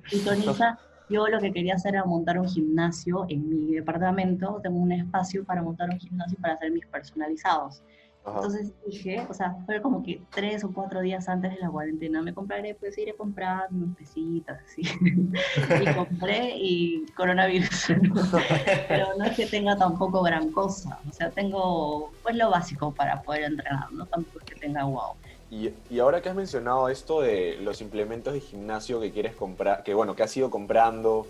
pitoniza. 0.09 0.79
Yo 1.09 1.27
lo 1.27 1.41
que 1.41 1.51
quería 1.51 1.73
hacer 1.73 1.95
era 1.95 2.05
montar 2.05 2.39
un 2.39 2.47
gimnasio 2.47 3.25
en 3.27 3.49
mi 3.49 3.73
departamento, 3.73 4.61
tengo 4.63 4.77
un 4.77 4.93
espacio 4.93 5.43
para 5.43 5.61
montar 5.61 5.89
un 5.89 5.99
gimnasio 5.99 6.37
para 6.39 6.53
hacer 6.53 6.71
mis 6.71 6.85
personalizados. 6.87 7.83
Entonces 8.23 8.71
dije, 8.85 9.25
o 9.27 9.33
sea, 9.33 9.55
fue 9.65 9.81
como 9.81 10.03
que 10.03 10.21
tres 10.29 10.63
o 10.63 10.71
cuatro 10.71 11.01
días 11.01 11.27
antes 11.27 11.53
de 11.53 11.59
la 11.59 11.69
cuarentena, 11.69 12.21
me 12.21 12.33
compraré, 12.33 12.75
pues 12.75 12.95
iré 12.97 13.15
comprando 13.15 13.85
unas 13.85 13.97
pesitas, 13.97 14.61
así. 14.63 14.83
y 15.81 15.93
compré 15.95 16.55
y 16.55 17.05
coronavirus. 17.15 17.87
Pero 18.87 19.07
no 19.17 19.25
es 19.25 19.35
que 19.35 19.47
tenga 19.47 19.75
tampoco 19.75 20.21
gran 20.21 20.51
cosa, 20.51 20.99
o 21.09 21.13
sea, 21.13 21.31
tengo 21.31 22.11
pues 22.21 22.35
lo 22.35 22.51
básico 22.51 22.93
para 22.93 23.21
poder 23.23 23.43
entrenar, 23.43 23.91
no 23.91 24.05
tampoco 24.05 24.39
es 24.39 24.45
que 24.45 24.55
tenga 24.55 24.83
wow. 24.83 25.13
Y, 25.49 25.73
y, 25.89 25.99
ahora 25.99 26.21
que 26.21 26.29
has 26.29 26.35
mencionado 26.35 26.87
esto 26.87 27.19
de 27.19 27.57
los 27.57 27.81
implementos 27.81 28.33
de 28.33 28.39
gimnasio 28.39 29.01
que 29.01 29.11
quieres 29.11 29.35
comprar, 29.35 29.83
que 29.83 29.93
bueno, 29.93 30.15
que 30.15 30.23
has 30.23 30.37
ido 30.37 30.49
comprando, 30.49 31.27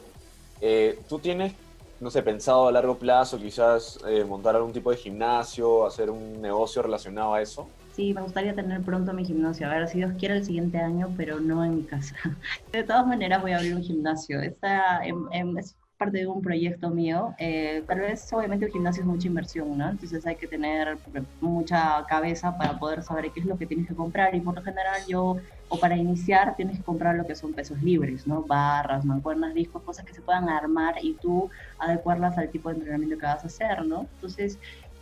eh, 0.60 1.00
¿tú 1.10 1.17
tienes 1.17 1.53
no 2.01 2.10
sé, 2.10 2.24
pensado 2.24 2.67
a 2.67 2.72
largo 2.72 2.98
plazo 2.98 3.38
quizás 3.38 4.00
eh, 4.08 4.25
montar 4.25 4.55
algún 4.55 4.74
tipo 4.74 4.89
de 4.89 4.98
gimnasio, 4.98 5.86
hacer 5.86 6.10
un 6.10 6.41
negocio 6.41 6.81
relacionado 6.81 7.36
a 7.36 7.41
eso? 7.41 7.67
Sí, 7.93 8.13
me 8.13 8.22
gustaría 8.22 8.55
tener 8.55 8.81
pronto 8.81 9.13
mi 9.13 9.24
gimnasio. 9.24 9.67
A 9.67 9.70
ver, 9.70 9.88
si 9.88 10.00
Dios 10.00 10.13
quiere 10.17 10.38
el 10.38 10.46
siguiente 10.46 10.79
año, 10.79 11.13
pero 11.15 11.39
no 11.39 11.63
en 11.63 11.75
mi 11.75 11.84
casa. 11.84 12.15
De 12.74 12.84
todas 12.84 13.05
maneras 13.05 13.41
voy 13.41 13.51
a 13.51 13.58
abrir 13.58 13.75
un 13.75 13.84
gimnasio. 13.84 14.41
Esta, 14.41 15.03
es 15.03 15.75
parte 16.01 16.17
de 16.17 16.25
un 16.25 16.41
proyecto 16.41 16.89
mío, 16.89 17.36
eh, 17.38 17.84
pero 17.86 18.03
es 18.03 18.34
obviamente 18.34 18.65
un 18.65 18.72
gimnasio 18.72 19.03
es 19.03 19.08
mucha 19.08 19.27
inversión, 19.27 19.77
¿no? 19.77 19.88
Entonces 19.88 20.25
hay 20.25 20.36
que 20.36 20.48
tener 20.48 20.98
mucha 21.39 22.03
cabeza 22.10 22.58
para 22.58 22.79
poder 22.79 23.03
saber 23.03 23.29
qué 23.31 23.41
es 23.41 23.46
lo 23.46 23.55
que 23.55 23.67
tienes 23.67 23.88
que 23.88 23.93
comprar 23.93 24.34
y 24.34 24.39
por 24.39 24.55
lo 24.55 24.63
general 24.63 25.00
yo, 25.08 25.38
o 25.70 25.79
para 25.79 25.96
iniciar, 25.96 26.55
tienes 26.55 26.77
que 26.77 26.84
comprar 26.84 27.13
lo 27.17 27.27
que 27.27 27.36
son 27.36 27.53
pesos 27.53 27.84
libres, 27.84 28.25
¿no? 28.25 28.41
Barras, 28.41 29.05
mancuernas, 29.05 29.53
discos, 29.53 29.84
cosas 29.84 30.03
que 30.03 30.15
se 30.15 30.22
puedan 30.22 30.50
armar 30.50 30.96
y 31.03 31.13
tú 31.22 31.51
adecuarlas 31.77 32.36
al 32.36 32.50
tipo 32.50 32.70
de 32.70 32.77
entrenamiento 32.77 33.20
que 33.20 33.27
vas 33.27 33.43
a 33.43 33.48
hacer, 33.48 33.86
¿no? 33.86 34.08
Entonces 34.15 34.58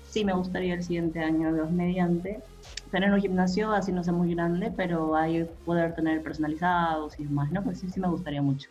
sí 0.10 0.26
me 0.26 0.34
gustaría 0.34 0.74
el 0.74 0.84
siguiente 0.84 1.24
año, 1.24 1.56
dos 1.56 1.72
mediante, 1.72 2.42
tener 2.92 3.14
un 3.14 3.22
gimnasio, 3.22 3.72
así 3.72 3.94
no 3.94 4.04
sea 4.04 4.12
muy 4.12 4.36
grande, 4.36 4.70
pero 4.76 5.16
ahí 5.16 5.50
poder 5.64 5.96
tener 5.96 6.22
personalizados 6.22 7.18
y 7.22 7.24
demás, 7.24 7.50
¿no? 7.54 7.64
Pues 7.64 7.80
sí, 7.80 7.90
sí 7.90 8.02
me 8.02 8.10
gustaría 8.10 8.42
mucho 8.42 8.70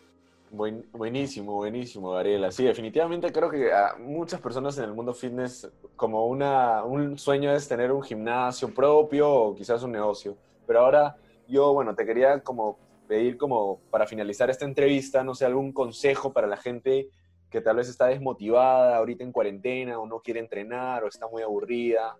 buenísimo, 0.51 1.55
buenísimo, 1.55 2.11
Gabriela. 2.11 2.51
Sí, 2.51 2.63
definitivamente 2.63 3.31
creo 3.31 3.49
que 3.49 3.71
a 3.71 3.95
muchas 3.97 4.41
personas 4.41 4.77
en 4.77 4.85
el 4.85 4.93
mundo 4.93 5.13
fitness, 5.13 5.71
como 5.95 6.27
una, 6.27 6.83
un 6.83 7.17
sueño 7.17 7.51
es 7.51 7.67
tener 7.67 7.91
un 7.91 8.01
gimnasio 8.01 8.73
propio 8.73 9.31
o 9.31 9.55
quizás 9.55 9.83
un 9.83 9.91
negocio. 9.91 10.37
Pero 10.65 10.81
ahora 10.81 11.15
yo, 11.47 11.73
bueno, 11.73 11.95
te 11.95 12.05
quería 12.05 12.41
como 12.41 12.77
pedir 13.07 13.37
como 13.37 13.79
para 13.89 14.05
finalizar 14.05 14.49
esta 14.49 14.65
entrevista, 14.65 15.23
no 15.23 15.33
sé, 15.33 15.45
algún 15.45 15.73
consejo 15.73 16.31
para 16.31 16.47
la 16.47 16.57
gente 16.57 17.09
que 17.49 17.61
tal 17.61 17.77
vez 17.77 17.89
está 17.89 18.05
desmotivada 18.05 18.97
ahorita 18.97 19.23
en 19.23 19.31
cuarentena 19.31 19.99
o 19.99 20.05
no 20.05 20.21
quiere 20.21 20.39
entrenar 20.39 21.03
o 21.03 21.07
está 21.07 21.27
muy 21.27 21.41
aburrida. 21.41 22.17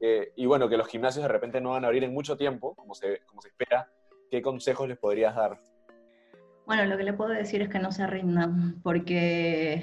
Eh, 0.00 0.32
y 0.36 0.46
bueno, 0.46 0.68
que 0.68 0.76
los 0.76 0.86
gimnasios 0.86 1.22
de 1.22 1.28
repente 1.28 1.60
no 1.60 1.70
van 1.70 1.84
a 1.84 1.88
abrir 1.88 2.04
en 2.04 2.12
mucho 2.12 2.36
tiempo, 2.36 2.74
como 2.74 2.94
se, 2.94 3.20
como 3.26 3.40
se 3.40 3.48
espera. 3.48 3.90
¿Qué 4.30 4.42
consejos 4.42 4.86
les 4.86 4.98
podrías 4.98 5.34
dar? 5.34 5.58
Bueno, 6.68 6.84
lo 6.84 6.98
que 6.98 7.04
le 7.04 7.14
puedo 7.14 7.30
decir 7.30 7.62
es 7.62 7.70
que 7.70 7.78
no 7.78 7.90
se 7.92 8.06
rindan, 8.06 8.78
porque 8.82 9.76
eh, 9.76 9.82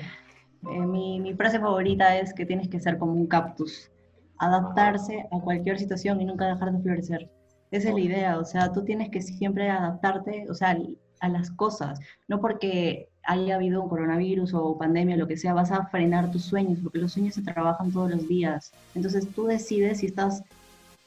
mi, 0.62 1.19
mi, 1.19 1.34
frase 1.34 1.60
favorita 1.60 2.15
es 2.15 2.32
que 2.32 2.45
tienes 2.45 2.69
que 2.69 2.80
ser 2.80 3.00
como 3.00 3.13
un 3.13 3.26
cactus, 3.26 3.89
adaptarse 4.38 5.26
a 5.32 5.39
cualquier 5.39 5.80
situación 5.80 6.21
y 6.21 6.26
nunca 6.26 6.45
dejar 6.45 6.71
de 6.71 6.84
florecer. 6.84 7.32
Esa 7.71 7.89
es 7.89 7.95
la 7.95 8.02
idea, 8.02 8.38
o 8.38 8.45
sea, 8.45 8.71
tú 8.71 8.84
tienes 8.86 9.10
que 9.10 9.24
siempre 9.24 9.67
adaptarte, 9.67 10.45
o 10.48 10.54
sea, 10.54 10.78
a 11.21 11.28
las 11.28 11.50
cosas, 11.50 12.00
no 12.28 12.39
porque 12.39 13.10
haya 13.24 13.56
habido 13.56 13.82
un 13.82 13.89
coronavirus 13.89 14.54
o 14.54 14.78
pandemia, 14.78 15.17
lo 15.17 15.28
que 15.28 15.38
sea, 15.38 15.56
vas 15.56 15.71
a 15.71 15.88
frenar 15.88 16.30
tus 16.30 16.43
sueños, 16.43 16.78
porque 16.84 17.00
los 17.00 17.13
sueños 17.13 17.34
se 17.34 17.41
trabajan 17.41 17.91
todos 17.91 18.12
los 18.12 18.28
días. 18.28 18.71
Entonces 18.93 19.28
tú 19.34 19.48
decides 19.48 20.02
si 20.02 20.06
estás 20.06 20.43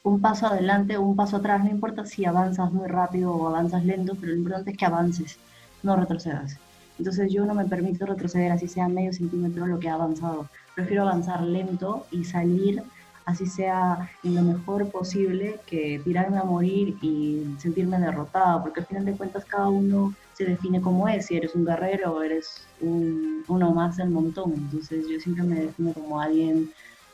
un 0.03 0.19
paso 0.19 0.47
adelante 0.47 0.97
o 0.97 1.03
un 1.03 1.15
paso 1.15 1.37
atrás, 1.37 1.63
no 1.63 1.69
importa 1.69 2.05
si 2.05 2.25
avanzas 2.25 2.69
muy 2.73 2.89
rápido 2.89 3.33
o 3.33 3.47
avanzas 3.47 3.85
lento, 3.85 4.15
pero 4.19 4.33
lo 4.33 4.39
importante 4.39 4.71
es 4.71 4.77
que 4.77 4.85
avances 4.85 5.39
no 5.83 5.95
retrocedas. 5.95 6.57
Entonces 6.97 7.31
yo 7.31 7.45
no 7.45 7.53
me 7.53 7.65
permito 7.65 8.05
retroceder, 8.05 8.51
así 8.51 8.67
sea 8.67 8.89
medio 8.89 9.13
centímetro 9.13 9.65
lo 9.65 9.79
que 9.79 9.89
ha 9.89 9.93
avanzado. 9.93 10.47
Prefiero 10.75 11.03
avanzar 11.03 11.41
lento 11.41 12.05
y 12.11 12.25
salir, 12.25 12.83
así 13.25 13.45
sea 13.45 14.09
en 14.23 14.35
lo 14.35 14.41
mejor 14.41 14.89
posible, 14.89 15.59
que 15.65 16.01
tirarme 16.03 16.37
a 16.37 16.43
morir 16.43 16.97
y 17.01 17.45
sentirme 17.57 17.99
derrotada, 17.99 18.61
porque 18.61 18.81
al 18.81 18.85
final 18.85 19.05
de 19.05 19.13
cuentas 19.13 19.45
cada 19.45 19.69
uno 19.69 20.13
se 20.33 20.45
define 20.45 20.81
como 20.81 21.07
es, 21.07 21.27
si 21.27 21.35
eres 21.35 21.55
un 21.55 21.65
guerrero 21.65 22.15
o 22.15 22.21
eres 22.21 22.65
uno 22.81 23.73
más 23.73 23.97
del 23.97 24.09
montón. 24.09 24.53
Entonces 24.53 25.05
yo 25.09 25.19
siempre 25.19 25.43
me 25.43 25.61
defino 25.61 25.93
como 25.93 26.19
alguien 26.19 26.69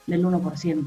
del 0.07 0.25
1%, 0.25 0.85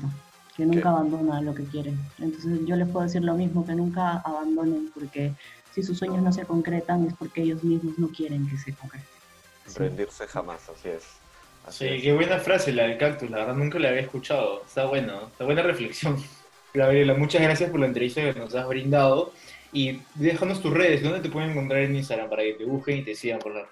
que 0.56 0.66
nunca 0.66 0.90
abandona 0.90 1.40
lo 1.40 1.54
que 1.54 1.64
quiere. 1.64 1.94
Entonces 2.18 2.64
yo 2.64 2.76
les 2.76 2.88
puedo 2.88 3.04
decir 3.04 3.22
lo 3.22 3.34
mismo, 3.34 3.66
que 3.66 3.74
nunca 3.74 4.18
abandonen, 4.18 4.90
porque 4.94 5.34
si 5.78 5.86
sus 5.86 5.98
sueños 5.98 6.22
no 6.22 6.32
se 6.32 6.44
concretan 6.44 7.06
es 7.06 7.14
porque 7.14 7.42
ellos 7.42 7.62
mismos 7.62 7.98
no 7.98 8.08
quieren 8.08 8.48
que 8.48 8.58
se 8.58 8.72
concreten. 8.72 9.08
Rendirse 9.76 10.26
jamás, 10.26 10.68
así 10.68 10.88
es. 10.88 11.04
sí, 11.70 12.00
qué 12.02 12.12
buena 12.12 12.38
frase 12.38 12.72
la 12.72 12.84
del 12.84 12.98
cactus, 12.98 13.30
la 13.30 13.38
verdad 13.38 13.54
nunca 13.54 13.78
la 13.78 13.90
había 13.90 14.00
escuchado. 14.00 14.62
Está 14.66 14.86
bueno, 14.86 15.28
está 15.28 15.44
buena 15.44 15.62
reflexión. 15.62 16.16
Gabriela, 16.74 17.14
muchas 17.14 17.42
gracias 17.42 17.70
por 17.70 17.80
la 17.80 17.86
entrevista 17.86 18.22
que 18.22 18.38
nos 18.38 18.54
has 18.54 18.66
brindado. 18.66 19.32
Y 19.72 20.00
déjanos 20.14 20.62
tus 20.62 20.72
redes, 20.72 21.02
¿dónde 21.02 21.20
te 21.20 21.28
pueden 21.28 21.50
encontrar 21.50 21.82
en 21.82 21.94
Instagram 21.94 22.30
para 22.30 22.42
que 22.42 22.54
te 22.54 22.64
busquen 22.64 22.98
y 22.98 23.02
te 23.02 23.14
sigan 23.14 23.38
por 23.38 23.54
la 23.54 23.68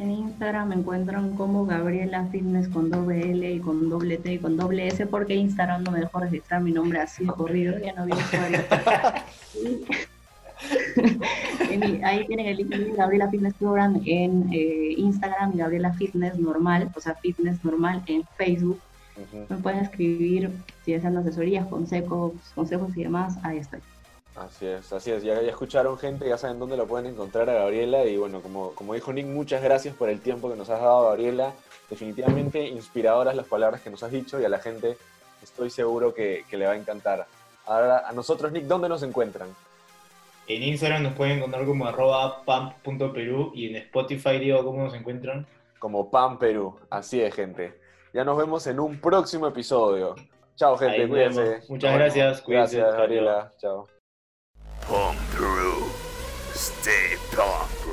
en 0.00 0.10
Instagram 0.12 0.68
me 0.68 0.76
encuentran 0.76 1.36
como 1.36 1.66
Gabriela 1.66 2.26
Fitness 2.32 2.68
con 2.68 2.90
doble 2.90 3.32
L 3.32 3.52
y 3.52 3.60
con 3.60 3.90
doble 3.90 4.16
T 4.16 4.32
y 4.32 4.38
con 4.38 4.56
doble 4.56 4.88
S 4.88 5.06
porque 5.06 5.34
Instagram 5.34 5.84
no 5.84 5.90
me 5.90 6.00
dejó 6.00 6.20
registrar 6.20 6.62
mi 6.62 6.72
nombre 6.72 7.00
así 7.00 7.26
corrido, 7.26 7.78
ya 7.78 7.92
no 7.92 8.06
vi 8.06 8.12
ahí 12.04 12.26
tienen 12.26 12.46
el 12.46 12.56
link 12.58 12.68
de 12.68 12.92
Gabriela 12.92 13.30
Fitness 13.30 13.54
Program 13.54 14.00
en 14.04 14.52
eh, 14.52 14.94
Instagram 14.96 15.52
y 15.54 15.58
Gabriela 15.58 15.92
Fitness 15.94 16.38
normal, 16.38 16.90
o 16.94 17.00
sea, 17.00 17.14
Fitness 17.14 17.64
normal 17.64 18.02
en 18.06 18.24
Facebook. 18.36 18.80
Me 19.50 19.56
pueden 19.56 19.80
escribir 19.80 20.50
si 20.84 20.92
desean 20.92 21.16
asesorías, 21.16 21.66
consejos, 21.66 22.32
consejos 22.54 22.96
y 22.96 23.02
demás, 23.04 23.36
ahí 23.42 23.58
estoy. 23.58 23.80
Así 24.36 24.66
es, 24.66 24.90
así 24.92 25.10
es. 25.10 25.22
Ya, 25.22 25.34
ya, 25.42 25.50
escucharon 25.50 25.98
gente, 25.98 26.26
ya 26.26 26.38
saben 26.38 26.58
dónde 26.58 26.76
lo 26.76 26.86
pueden 26.86 27.12
encontrar 27.12 27.50
a 27.50 27.54
Gabriela. 27.54 28.04
Y 28.06 28.16
bueno, 28.16 28.40
como, 28.40 28.70
como 28.72 28.94
dijo 28.94 29.12
Nick, 29.12 29.26
muchas 29.26 29.62
gracias 29.62 29.94
por 29.94 30.08
el 30.08 30.20
tiempo 30.20 30.48
que 30.48 30.56
nos 30.56 30.70
has 30.70 30.80
dado, 30.80 31.08
Gabriela. 31.08 31.52
Definitivamente 31.90 32.66
inspiradoras 32.68 33.36
las 33.36 33.46
palabras 33.46 33.82
que 33.82 33.90
nos 33.90 34.02
has 34.02 34.12
dicho 34.12 34.40
y 34.40 34.44
a 34.44 34.48
la 34.48 34.60
gente 34.60 34.96
estoy 35.42 35.68
seguro 35.68 36.14
que, 36.14 36.44
que 36.48 36.56
le 36.56 36.66
va 36.66 36.72
a 36.72 36.76
encantar. 36.76 37.26
Ahora, 37.66 38.08
a 38.08 38.12
nosotros, 38.12 38.52
Nick, 38.52 38.64
¿dónde 38.64 38.88
nos 38.88 39.02
encuentran? 39.02 39.48
En 40.50 40.64
Instagram 40.64 41.04
nos 41.04 41.12
pueden 41.12 41.38
encontrar 41.38 41.64
como 41.64 41.86
arroba 41.86 42.42
pump.perú 42.42 43.52
y 43.54 43.68
en 43.68 43.76
Spotify, 43.76 44.40
digo, 44.40 44.64
¿cómo 44.64 44.82
nos 44.82 44.94
encuentran? 44.94 45.46
Como 45.78 46.10
Pam 46.10 46.40
Perú. 46.40 46.76
Así 46.90 47.22
es, 47.22 47.32
gente. 47.36 47.78
Ya 48.12 48.24
nos 48.24 48.36
vemos 48.36 48.66
en 48.66 48.80
un 48.80 49.00
próximo 49.00 49.46
episodio. 49.46 50.16
Chao, 50.56 50.76
gente. 50.76 51.02
Ahí 51.02 51.08
Cuídense. 51.08 51.40
vemos. 51.40 51.70
Muchas 51.70 51.94
gracias, 51.94 52.40
cuídense. 52.40 52.78
Gracias, 52.78 52.94
Chao, 52.96 53.00
Gabriela. 53.00 53.52
Chao. 53.58 53.86
Pump 54.88 55.20
Peru. 55.38 55.86
Stay 56.52 57.16
pump. 57.30 57.89